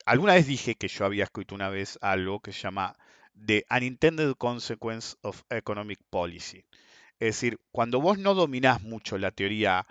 [0.06, 2.96] alguna vez dije que yo había escrito una vez algo que se llama
[3.44, 6.64] The Unintended Consequence of Economic Policy.
[7.18, 9.86] Es decir, cuando vos no dominás mucho la teoría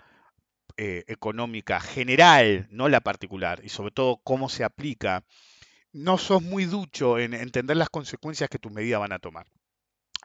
[0.76, 5.24] eh, económica general, no la particular, y sobre todo cómo se aplica,
[5.92, 9.46] no sos muy ducho en entender las consecuencias que tus medidas van a tomar.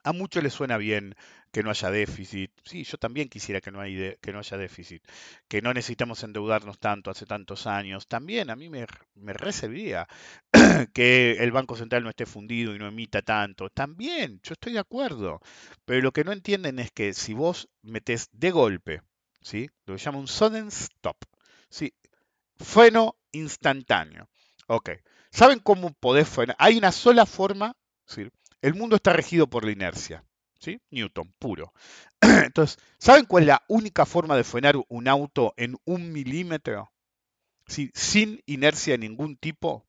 [0.03, 1.15] A muchos les suena bien
[1.51, 2.51] que no haya déficit.
[2.63, 5.03] Sí, yo también quisiera que no, que no haya déficit.
[5.47, 8.07] Que no necesitamos endeudarnos tanto hace tantos años.
[8.07, 8.85] También a mí me,
[9.15, 10.07] me reservía
[10.93, 13.69] que el Banco Central no esté fundido y no emita tanto.
[13.69, 15.41] También, yo estoy de acuerdo.
[15.85, 19.01] Pero lo que no entienden es que si vos metes de golpe,
[19.41, 19.69] ¿sí?
[19.85, 21.17] lo que llama un sudden stop,
[21.69, 21.93] ¿sí?
[22.57, 24.29] freno instantáneo.
[24.67, 24.91] Ok.
[25.31, 26.55] ¿Saben cómo podés frenar?
[26.59, 27.75] Hay una sola forma.
[28.61, 30.23] El mundo está regido por la inercia.
[30.59, 30.79] ¿sí?
[30.91, 31.73] Newton, puro.
[32.21, 36.91] Entonces, ¿saben cuál es la única forma de frenar un auto en un milímetro?
[37.67, 39.85] Sin inercia de ningún tipo.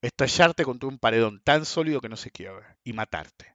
[0.00, 3.54] Estallarte contra un paredón tan sólido que no se quiebre y matarte.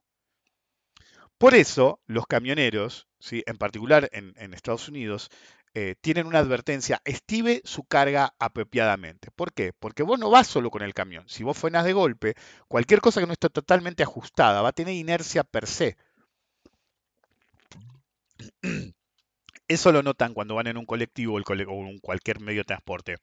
[1.38, 3.42] Por eso, los camioneros, ¿sí?
[3.46, 5.30] en particular en Estados Unidos,
[5.76, 9.32] eh, tienen una advertencia, estive su carga apropiadamente.
[9.32, 9.72] ¿Por qué?
[9.72, 11.28] Porque vos no vas solo con el camión.
[11.28, 12.34] Si vos frenas de golpe,
[12.68, 15.96] cualquier cosa que no esté totalmente ajustada va a tener inercia per se.
[19.68, 23.16] Eso lo notan cuando van en un colectivo o en cualquier medio de transporte.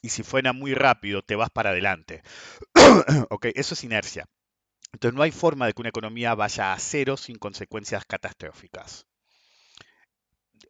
[0.00, 2.22] Y si frena muy rápido, te vas para adelante.
[3.30, 4.26] ok, eso es inercia.
[4.92, 9.07] Entonces no hay forma de que una economía vaya a cero sin consecuencias catastróficas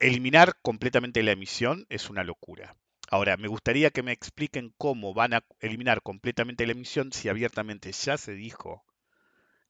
[0.01, 2.77] eliminar completamente la emisión es una locura.
[3.11, 7.91] Ahora, me gustaría que me expliquen cómo van a eliminar completamente la emisión si abiertamente
[7.93, 8.85] ya se dijo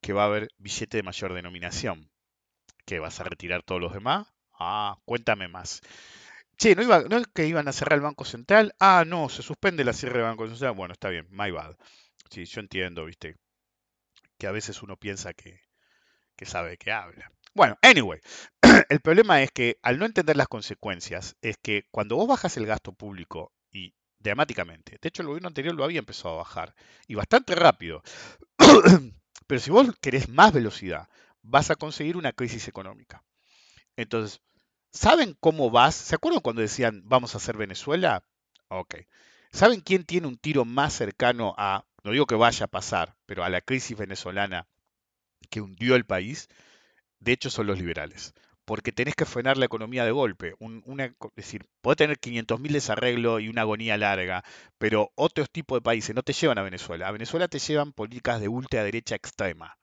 [0.01, 2.11] que va a haber billete de mayor denominación.
[2.87, 4.29] ¿Que vas a retirar todos los demás?
[4.59, 5.81] Ah, cuéntame más.
[6.59, 8.75] Che, ¿no, iba, ¿no es que iban a cerrar el Banco Central?
[8.81, 10.75] Ah, no, se suspende la cierre del Banco Central.
[10.75, 11.77] Bueno, está bien, my bad.
[12.31, 13.37] Sí, yo entiendo, viste,
[14.39, 15.61] que a veces uno piensa que,
[16.37, 17.33] que sabe qué habla.
[17.55, 18.21] Bueno, anyway,
[18.89, 22.67] el problema es que al no entender las consecuencias, es que cuando vos bajas el
[22.67, 26.75] gasto público y dramáticamente, de hecho el gobierno anterior lo había empezado a bajar
[27.07, 28.03] y bastante rápido,
[29.47, 31.09] pero si vos querés más velocidad,
[31.43, 33.25] vas a conseguir una crisis económica.
[33.97, 34.41] Entonces,
[34.93, 35.95] ¿saben cómo vas?
[35.95, 38.25] ¿Se acuerdan cuando decían vamos a hacer Venezuela?
[38.69, 38.97] Ok.
[39.53, 43.45] ¿Saben quién tiene un tiro más cercano a, no digo que vaya a pasar, pero
[43.45, 44.69] a la crisis venezolana
[45.51, 46.49] que hundió el país?
[47.21, 48.35] De hecho son los liberales.
[48.65, 50.55] Porque tenés que frenar la economía de golpe.
[50.59, 54.45] es decir, podés tener 500.000 desarreglos y una agonía larga,
[54.79, 57.09] pero otros tipos de países no te llevan a Venezuela.
[57.09, 59.79] A Venezuela te llevan políticas de ultraderecha extrema.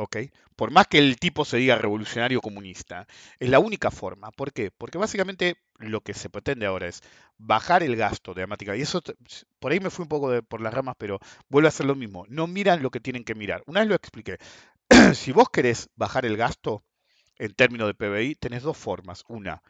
[0.00, 0.16] ¿ok?
[0.56, 3.06] Por más que el tipo se diga revolucionario comunista,
[3.38, 4.30] es la única forma.
[4.30, 4.70] ¿Por qué?
[4.70, 7.02] Porque básicamente lo que se pretende ahora es
[7.38, 8.76] bajar el gasto dramática.
[8.76, 9.02] Y eso,
[9.58, 12.24] por ahí me fui un poco por las ramas, pero vuelve a ser lo mismo.
[12.28, 13.62] No miran lo que tienen que mirar.
[13.66, 14.38] Una vez lo expliqué.
[15.14, 16.84] si vos querés bajar el gasto
[17.38, 19.24] en términos de PBI, tenés dos formas.
[19.28, 19.62] Una,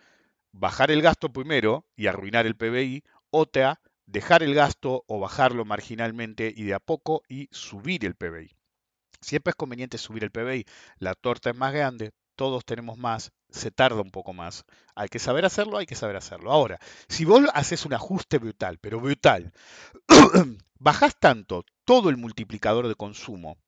[0.53, 3.05] bajar el gasto primero y arruinar el PBI.
[3.31, 8.57] Otra, dejar el gasto o bajarlo marginalmente y de a poco y subir el PBI.
[9.21, 10.65] Siempre es conveniente subir el PBI,
[10.99, 14.65] la torta es más grande, todos tenemos más, se tarda un poco más.
[14.95, 16.51] Hay que saber hacerlo, hay que saber hacerlo.
[16.51, 19.53] Ahora, si vos haces un ajuste brutal, pero brutal,
[20.79, 23.59] bajás tanto todo el multiplicador de consumo,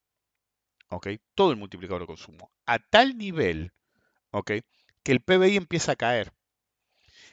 [0.93, 1.09] ¿ok?
[1.35, 3.73] Todo el multiplicador de consumo, a tal nivel,
[4.31, 4.53] ¿ok?
[5.03, 6.33] Que el PBI empieza a caer.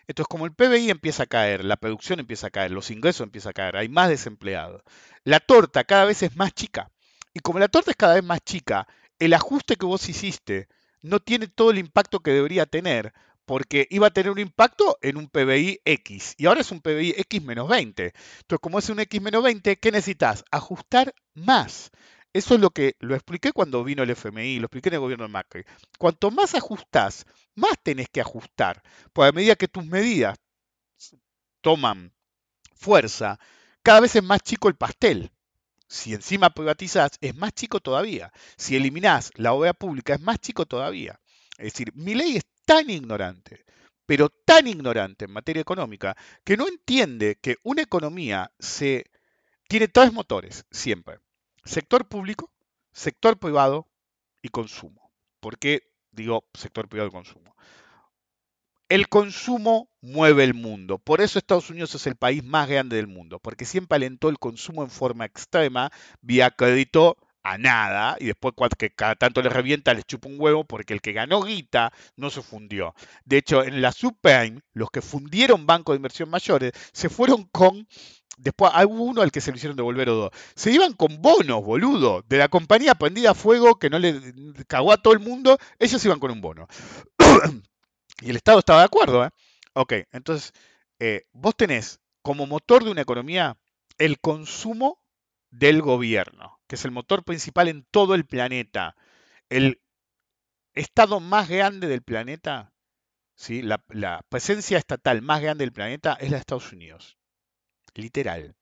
[0.07, 3.51] Entonces, como el PBI empieza a caer, la producción empieza a caer, los ingresos empiezan
[3.51, 4.82] a caer, hay más desempleados,
[5.24, 6.89] la torta cada vez es más chica.
[7.34, 8.88] Y como la torta es cada vez más chica,
[9.20, 10.68] el ajuste que vos hiciste
[11.01, 13.14] no tiene todo el impacto que debería tener,
[13.45, 17.16] porque iba a tener un impacto en un PBI X y ahora es un PBI
[17.18, 18.05] X menos 20.
[18.05, 20.43] Entonces, como es un X menos 20, ¿qué necesitas?
[20.51, 21.91] Ajustar más.
[22.32, 25.26] Eso es lo que lo expliqué cuando vino el FMI, lo expliqué en el gobierno
[25.26, 25.64] de Macri.
[25.98, 27.26] Cuanto más ajustás,
[27.56, 28.84] más tenés que ajustar.
[29.14, 30.38] Porque a medida que tus medidas
[31.62, 32.14] toman
[32.76, 33.40] fuerza,
[33.82, 35.32] cada vez es más chico el pastel.
[35.88, 38.32] Si encima privatizás, es más chico todavía.
[38.58, 41.20] Si eliminás la OEA pública, es más chico todavía.
[41.58, 43.66] Es decir, mi ley es tan ignorante,
[44.06, 49.10] pero tan ignorante en materia económica, que no entiende que una economía se
[49.68, 51.20] tiene tres motores siempre.
[51.70, 52.52] Sector público,
[52.94, 53.88] sector privado
[54.42, 55.12] y consumo.
[55.40, 57.56] ¿Por qué digo sector privado y consumo?
[58.88, 60.98] El consumo mueve el mundo.
[60.98, 64.40] Por eso Estados Unidos es el país más grande del mundo, porque siempre alentó el
[64.40, 65.92] consumo en forma extrema,
[66.22, 70.64] vía crédito a nada, y después que cada tanto les revienta, les chupa un huevo,
[70.64, 72.96] porque el que ganó guita no se fundió.
[73.26, 77.88] De hecho, en la subprime, los que fundieron bancos de inversión mayores se fueron con
[78.40, 80.32] Después hubo uno al que se le hicieron devolver o dos.
[80.56, 82.24] Se iban con bonos, boludo.
[82.28, 84.16] De la compañía prendida a fuego que no le
[84.68, 86.68] cagó a todo el mundo, ellos iban con un bono.
[88.22, 89.24] Y el Estado estaba de acuerdo.
[89.24, 89.30] ¿eh?
[89.74, 90.54] Ok, entonces
[91.00, 93.58] eh, vos tenés como motor de una economía
[93.98, 95.02] el consumo
[95.52, 98.96] del gobierno, que es el motor principal en todo el planeta.
[99.50, 99.82] El
[100.74, 102.74] Estado más grande del planeta,
[103.36, 103.62] ¿sí?
[103.62, 107.19] la, la presencia estatal más grande del planeta es la de Estados Unidos.
[107.96, 108.56] Literal.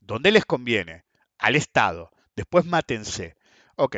[0.00, 1.04] ¿Dónde les conviene?
[1.38, 2.10] Al Estado.
[2.36, 3.36] Después mátense.
[3.76, 3.96] Ok.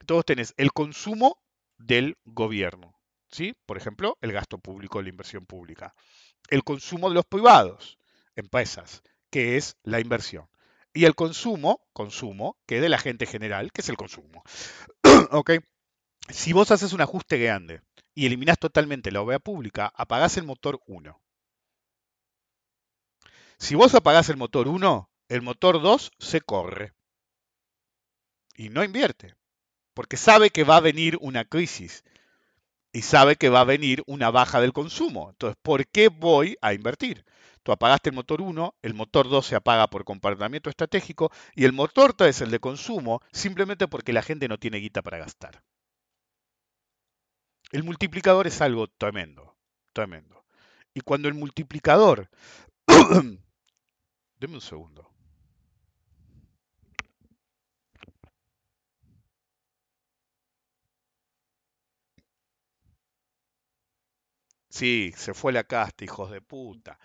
[0.00, 1.38] Entonces tenés el consumo
[1.78, 2.94] del gobierno.
[3.34, 3.54] ¿sí?
[3.66, 5.94] Por ejemplo, el gasto público, la inversión pública.
[6.48, 7.98] El consumo de los privados,
[8.36, 10.48] empresas, que es la inversión.
[10.92, 14.44] Y el consumo, consumo, que es de la gente general, que es el consumo.
[15.32, 15.52] ¿Ok?
[16.28, 17.82] Si vos haces un ajuste grande
[18.14, 21.20] y eliminás totalmente la OVA pública, apagás el motor 1.
[23.64, 26.92] Si vos apagás el motor 1, el motor 2 se corre.
[28.54, 29.36] Y no invierte.
[29.94, 32.04] Porque sabe que va a venir una crisis
[32.92, 35.30] y sabe que va a venir una baja del consumo.
[35.30, 37.24] Entonces, ¿por qué voy a invertir?
[37.62, 41.72] Tú apagaste el motor 1, el motor 2 se apaga por comportamiento estratégico y el
[41.72, 45.62] motor 3 es el de consumo simplemente porque la gente no tiene guita para gastar.
[47.72, 49.56] El multiplicador es algo tremendo,
[49.94, 50.44] tremendo.
[50.92, 52.28] Y cuando el multiplicador...
[54.44, 55.10] Deme un segundo.
[64.68, 66.98] Sí, se fue la casta, hijos de puta.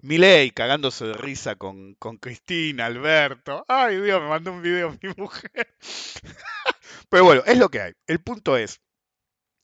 [0.00, 3.64] Milei cagándose de risa con, con Cristina, Alberto.
[3.68, 5.76] Ay, Dios, me mandó un video mi mujer.
[7.08, 7.92] Pero bueno, es lo que hay.
[8.08, 8.80] El punto es,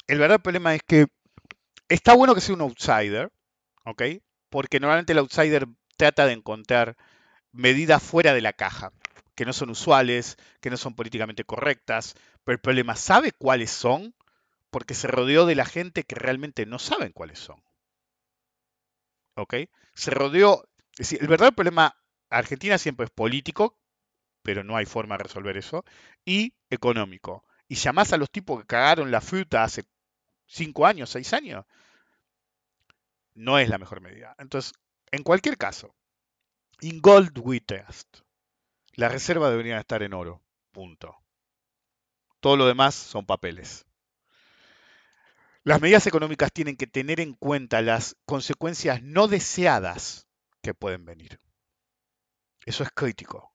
[0.07, 1.07] el verdadero problema es que
[1.89, 3.33] está bueno que sea un outsider,
[3.85, 4.03] ¿ok?
[4.48, 5.66] Porque normalmente el outsider
[5.97, 6.97] trata de encontrar
[7.57, 8.93] medidas fuera de la caja,
[9.35, 12.15] que no son usuales, que no son políticamente correctas,
[12.45, 14.15] pero el problema, ¿sabe cuáles son?
[14.77, 17.62] porque se rodeó de la gente que realmente no saben cuáles son.
[19.35, 19.55] ¿Ok?
[19.95, 21.97] Se rodeó, es decir, el verdadero problema,
[22.28, 23.78] Argentina siempre es político,
[24.43, 25.83] pero no hay forma de resolver eso,
[26.27, 27.43] y económico.
[27.69, 29.85] Y llamás a los tipos que cagaron la fruta hace
[30.47, 31.65] cinco años, seis años,
[33.35, 34.35] no es la mejor medida.
[34.39, 34.74] Entonces,
[35.11, 35.95] en cualquier caso,
[36.81, 38.19] in gold we trust.
[38.94, 40.43] Las reservas deberían estar en oro.
[40.73, 41.16] Punto.
[42.40, 43.86] Todo lo demás son papeles.
[45.65, 50.27] Las medidas económicas tienen que tener en cuenta las consecuencias no deseadas
[50.62, 51.40] que pueden venir.
[52.65, 53.53] Eso es crítico.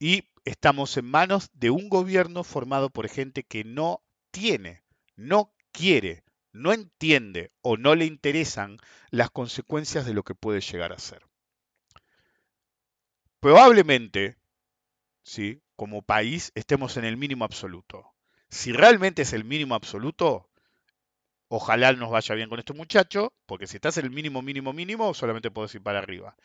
[0.00, 4.82] Y estamos en manos de un gobierno formado por gente que no tiene,
[5.16, 8.78] no quiere, no entiende o no le interesan
[9.10, 11.27] las consecuencias de lo que puede llegar a ser.
[13.40, 14.36] Probablemente,
[15.22, 15.62] ¿sí?
[15.76, 18.12] como país, estemos en el mínimo absoluto.
[18.50, 20.48] Si realmente es el mínimo absoluto,
[21.48, 25.14] Ojalá nos vaya bien con este muchacho, porque si estás en el mínimo, mínimo, mínimo,
[25.14, 26.36] solamente puedes ir para arriba.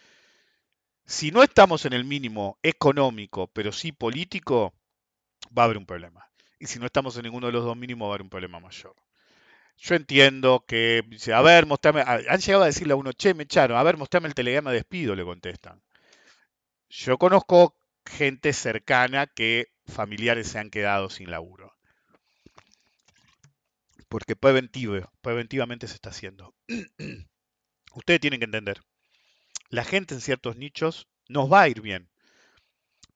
[1.06, 4.74] Si no estamos en el mínimo económico, pero sí político,
[5.58, 6.30] va a haber un problema.
[6.58, 8.62] Y si no estamos en ninguno de los dos mínimos, va a haber un problema
[8.62, 8.96] mayor.
[9.78, 11.04] Yo entiendo que,
[11.34, 14.30] a ver, mostrame, han llegado a decirle a uno, che, me echaron, a ver, mostrame
[14.30, 15.82] el telegrama de despido, le contestan.
[16.96, 17.76] Yo conozco
[18.06, 21.76] gente cercana que familiares se han quedado sin laburo.
[24.10, 26.54] Porque preventivo, preventivamente se está haciendo.
[27.96, 28.84] Ustedes tienen que entender,
[29.70, 32.12] la gente en ciertos nichos nos va a ir bien.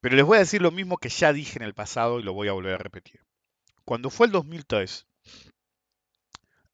[0.01, 2.33] Pero les voy a decir lo mismo que ya dije en el pasado y lo
[2.33, 3.21] voy a volver a repetir.
[3.85, 5.05] Cuando fue el 2003,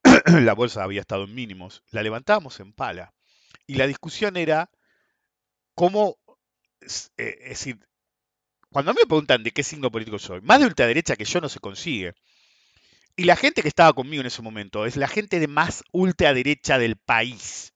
[0.40, 3.12] la bolsa había estado en mínimos, la levantábamos en pala.
[3.66, 4.70] Y la discusión era
[5.74, 6.16] cómo,
[6.84, 7.78] es eh, decir,
[8.70, 11.40] cuando a mí me preguntan de qué signo político soy, más de ultraderecha que yo
[11.40, 12.14] no se consigue.
[13.16, 16.78] Y la gente que estaba conmigo en ese momento es la gente de más ultraderecha
[16.78, 17.72] del país.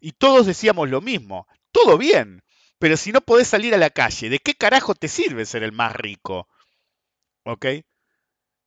[0.00, 2.42] Y todos decíamos lo mismo, todo bien,
[2.78, 5.72] pero si no podés salir a la calle, ¿de qué carajo te sirve ser el
[5.72, 6.48] más rico?
[7.44, 7.66] ¿Ok?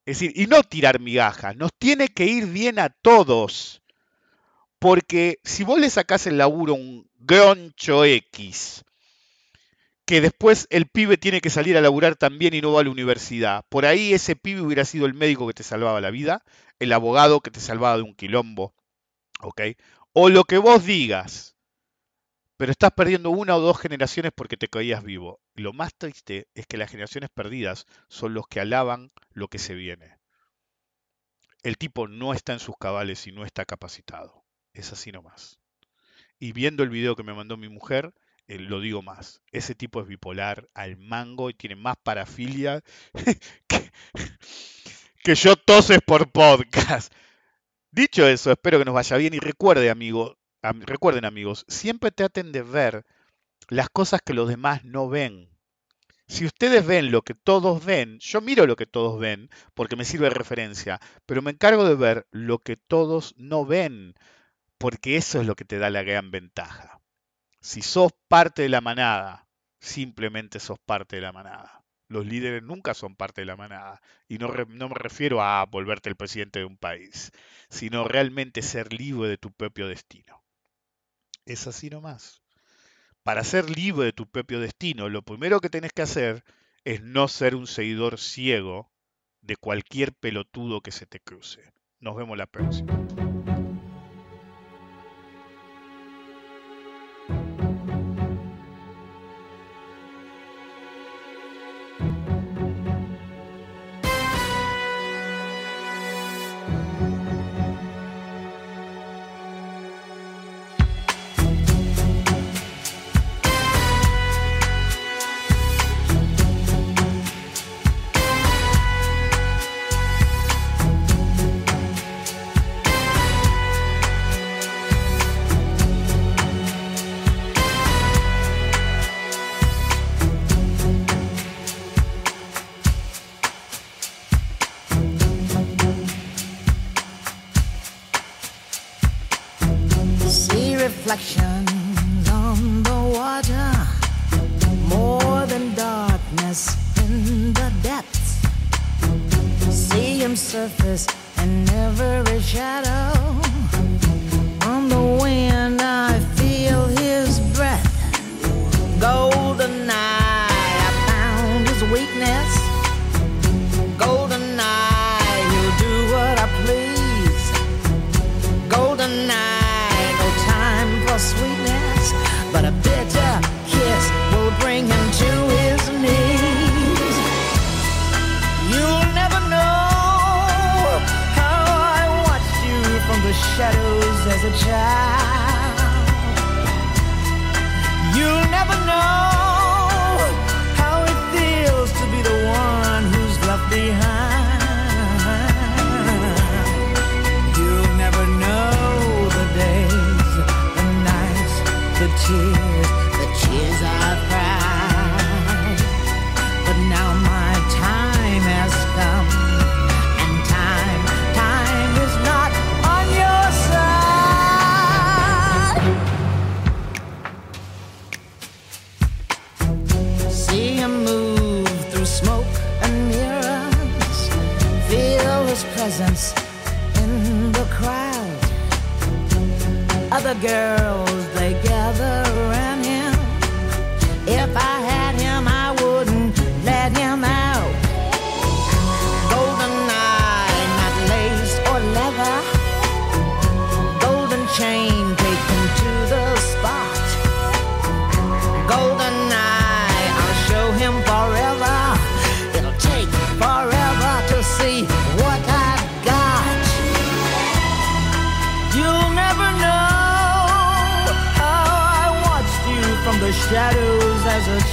[0.05, 3.81] Es decir, y no tirar migajas, nos tiene que ir bien a todos.
[4.77, 8.83] Porque si vos le sacás el laburo a un groncho X,
[10.05, 12.89] que después el pibe tiene que salir a laburar también y no va a la
[12.89, 16.43] universidad, por ahí ese pibe hubiera sido el médico que te salvaba la vida,
[16.79, 18.73] el abogado que te salvaba de un quilombo,
[19.41, 19.61] ¿ok?
[20.13, 21.55] O lo que vos digas,
[22.57, 25.41] pero estás perdiendo una o dos generaciones porque te caías vivo.
[25.55, 29.73] Lo más triste es que las generaciones perdidas son los que alaban lo que se
[29.73, 30.17] viene.
[31.63, 34.43] El tipo no está en sus cabales y no está capacitado.
[34.73, 35.59] Es así nomás.
[36.39, 38.13] Y viendo el video que me mandó mi mujer,
[38.55, 39.41] eh, lo digo más.
[39.51, 42.81] Ese tipo es bipolar al mango y tiene más parafilia
[43.67, 43.91] que,
[45.23, 47.13] que yo toses por podcast.
[47.91, 52.51] Dicho eso, espero que nos vaya bien y recuerde, amigo, am- recuerden amigos, siempre traten
[52.51, 53.05] de ver
[53.69, 55.49] las cosas que los demás no ven.
[56.27, 60.05] Si ustedes ven lo que todos ven, yo miro lo que todos ven porque me
[60.05, 64.15] sirve de referencia, pero me encargo de ver lo que todos no ven,
[64.79, 67.01] porque eso es lo que te da la gran ventaja.
[67.63, 69.47] Si sos parte de la manada,
[69.79, 71.85] simplemente sos parte de la manada.
[72.09, 74.01] Los líderes nunca son parte de la manada.
[74.27, 77.31] Y no, me refiero a volverte el presidente de un país,
[77.69, 80.43] sino realmente ser libre de tu propio destino.
[81.45, 82.41] Es así nomás.
[83.23, 86.43] Para ser libre de tu propio destino, lo primero que tenés que hacer
[86.83, 88.91] es no ser un seguidor ciego
[89.39, 91.71] de cualquier pelotudo que se te cruce.
[92.01, 92.93] Nos vemos la próxima.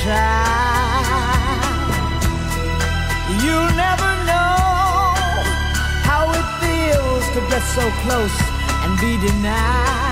[0.00, 1.62] Child,
[3.42, 5.12] You'll never know
[6.08, 8.36] how it feels to get so close
[8.82, 10.09] and be denied.